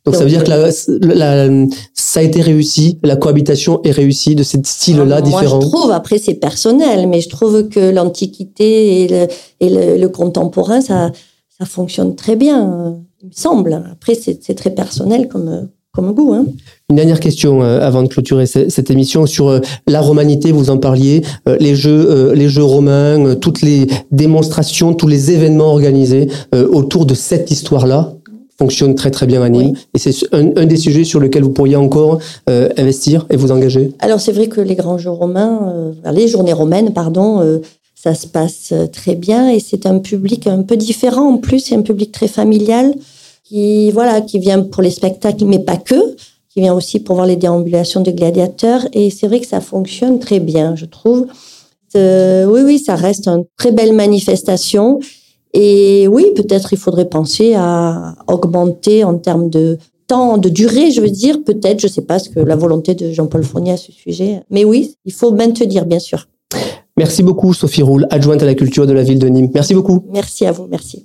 Donc, 0.05 0.17
ça 0.17 0.25
veut 0.25 0.29
dire 0.29 0.43
que 0.43 0.51
la, 0.51 1.49
ça 1.95 2.21
a 2.21 2.23
été 2.25 2.43
réussi, 2.43 2.99
la 3.05 3.17
cohabitation 3.17 3.83
est 3.85 3.93
réussie 3.93 4.35
de 4.35 4.43
ces 4.43 4.59
styles-là 4.63 5.23
différents. 5.23 5.57
Moi, 5.57 5.65
je 5.65 5.69
trouve, 5.69 5.93
après 5.93 6.19
c'est 6.19 6.35
personnel, 6.35 7.09
mais 7.09 7.21
je 7.21 7.29
trouve 7.29 7.69
que 7.69 7.81
l'Antiquité 7.81 9.03
et, 9.03 9.09
le, 9.09 9.29
et 9.61 9.71
le, 9.71 9.97
le, 9.97 10.09
contemporain, 10.11 10.83
ça, 10.83 11.11
ça 11.59 11.67
fonctionne 11.67 12.17
très 12.17 12.37
bien, 12.37 12.97
il 13.23 13.29
me 13.29 13.33
semble. 13.33 13.81
Après, 13.93 14.15
c'est 14.15 14.55
très 14.55 14.71
personnel 14.71 15.29
comme, 15.29 15.69
comme 15.93 16.13
goût. 16.13 16.33
Hein. 16.33 16.47
Une 16.91 16.97
dernière 16.97 17.21
question 17.21 17.63
euh, 17.63 17.81
avant 17.81 18.03
de 18.03 18.09
clôturer 18.09 18.47
cette 18.47 18.91
émission 18.91 19.25
sur 19.27 19.49
euh, 19.49 19.61
la 19.87 20.01
romanité, 20.01 20.51
vous 20.51 20.71
en 20.71 20.79
parliez, 20.79 21.23
euh, 21.49 21.57
les 21.61 21.77
jeux, 21.77 22.33
les 22.33 22.49
jeux 22.49 22.65
romains, 22.65 23.37
toutes 23.37 23.63
les 23.63 23.87
démonstrations, 24.11 24.95
tous 24.95 25.07
les 25.07 25.31
événements 25.31 25.69
organisés 25.69 26.29
autour 26.53 27.07
de 27.07 27.15
cette 27.15 27.51
histoire-là 27.51 28.15
fonctionnent 28.57 28.95
très 28.95 29.11
très 29.11 29.27
bien 29.27 29.43
à 29.43 29.49
Nîmes. 29.49 29.75
Et 29.95 29.99
c'est 29.99 30.13
un, 30.33 30.57
un, 30.57 30.67
des 30.67 30.77
sujets 30.77 31.05
sur 31.05 31.21
lequel 31.21 31.43
vous 31.43 31.51
pourriez 31.51 31.77
encore 31.77 32.19
investir 32.47 33.27
et 33.31 33.37
vous 33.37 33.51
engager? 33.51 33.93
Alors 33.99 34.21
c'est 34.21 34.33
vrai 34.33 34.49
que 34.49 34.61
les 34.61 34.77
grands 34.77 34.99
jeux 34.99 35.11
romains, 35.11 35.93
les 36.13 36.29
journées 36.29 36.53
romaines, 36.53 36.93
pardon, 36.93 37.61
ça 38.05 38.15
se 38.15 38.27
passe 38.27 38.73
euh, 38.73 38.87
très 38.87 39.15
bien 39.15 39.49
et 39.49 39.61
c'est 39.61 39.87
un 39.87 39.99
public 39.99 40.47
un 40.47 40.63
peu 40.63 40.77
différent 40.77 41.27
en 41.27 41.39
plus, 41.39 41.61
c'est 41.61 41.75
un 41.75 41.81
public 41.81 42.13
très 42.13 42.29
familial 42.29 42.95
qui 43.45 43.91
voilà, 43.93 44.21
qui 44.21 44.39
vient 44.39 44.61
pour 44.61 44.83
les 44.83 44.91
spectacles 44.91 45.47
mais 45.47 45.59
pas 45.59 45.79
que, 45.79 46.15
qui 46.51 46.61
vient 46.61 46.75
aussi 46.75 47.01
pour 47.01 47.17
voir 47.17 47.27
les 47.27 47.37
déambulations 47.37 48.03
de 48.03 48.11
gladiateurs 48.11 48.83
et 48.93 49.09
c'est 49.09 49.27
vrai 49.27 49.41
que 49.41 49.47
ça 49.47 49.63
fonctionne 49.63 50.19
très 50.19 50.39
bien, 50.39 50.77
je 50.77 50.85
trouve. 50.85 51.27
Euh, 51.97 52.45
oui 52.45 52.61
oui, 52.67 52.79
ça 52.79 52.95
reste 52.95 53.27
une 53.27 53.45
très 53.57 53.73
belle 53.73 53.95
manifestation 53.95 55.01
et 55.55 56.07
oui, 56.07 56.27
peut-être 56.37 56.75
il 56.75 56.79
faudrait 56.79 57.09
penser 57.09 57.55
à 57.57 58.17
augmenter 58.27 59.03
en 59.03 59.17
termes 59.17 59.49
de 59.49 59.79
temps, 60.07 60.37
de 60.37 60.51
durée, 60.51 60.91
je 60.91 61.01
veux 61.01 61.09
dire, 61.09 61.43
peut-être, 61.43 61.81
je 61.81 61.89
sais 61.89 62.03
pas 62.03 62.19
ce 62.19 62.29
que 62.29 62.41
la 62.41 62.57
volonté 62.57 62.95
de 62.95 63.13
Jean-Paul 63.13 63.45
Fournier 63.45 63.73
à 63.73 63.77
ce 63.79 63.93
sujet. 63.93 64.43
Mais 64.51 64.67
oui, 64.67 64.97
il 65.07 65.13
faut 65.15 65.31
maintenir, 65.31 65.87
bien 65.87 66.01
sûr. 66.01 66.27
Merci 66.97 67.25
beaucoup, 67.25 67.53
Sophie 67.55 67.83
Roule, 67.83 68.07
adjointe 68.11 68.41
à 68.43 68.47
la 68.47 68.55
culture 68.55 68.87
de 68.87 68.93
la 68.93 69.03
ville 69.03 69.19
de 69.19 69.27
Nîmes. 69.27 69.51
Merci 69.53 69.75
beaucoup. 69.75 70.07
Merci 70.13 70.47
à 70.47 70.53
vous, 70.53 70.69
merci. 70.71 71.05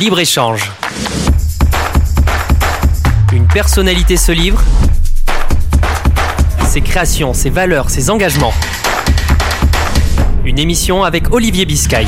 Libre-échange. 0.00 0.72
Une 3.32 3.46
personnalité 3.46 4.16
se 4.16 4.32
livre. 4.32 4.60
Ses 6.66 6.80
créations, 6.80 7.34
ses 7.34 7.50
valeurs, 7.50 7.88
ses 7.88 8.10
engagements. 8.10 8.52
Une 10.44 10.58
émission 10.58 11.04
avec 11.04 11.32
Olivier 11.32 11.66
Biscay. 11.66 12.06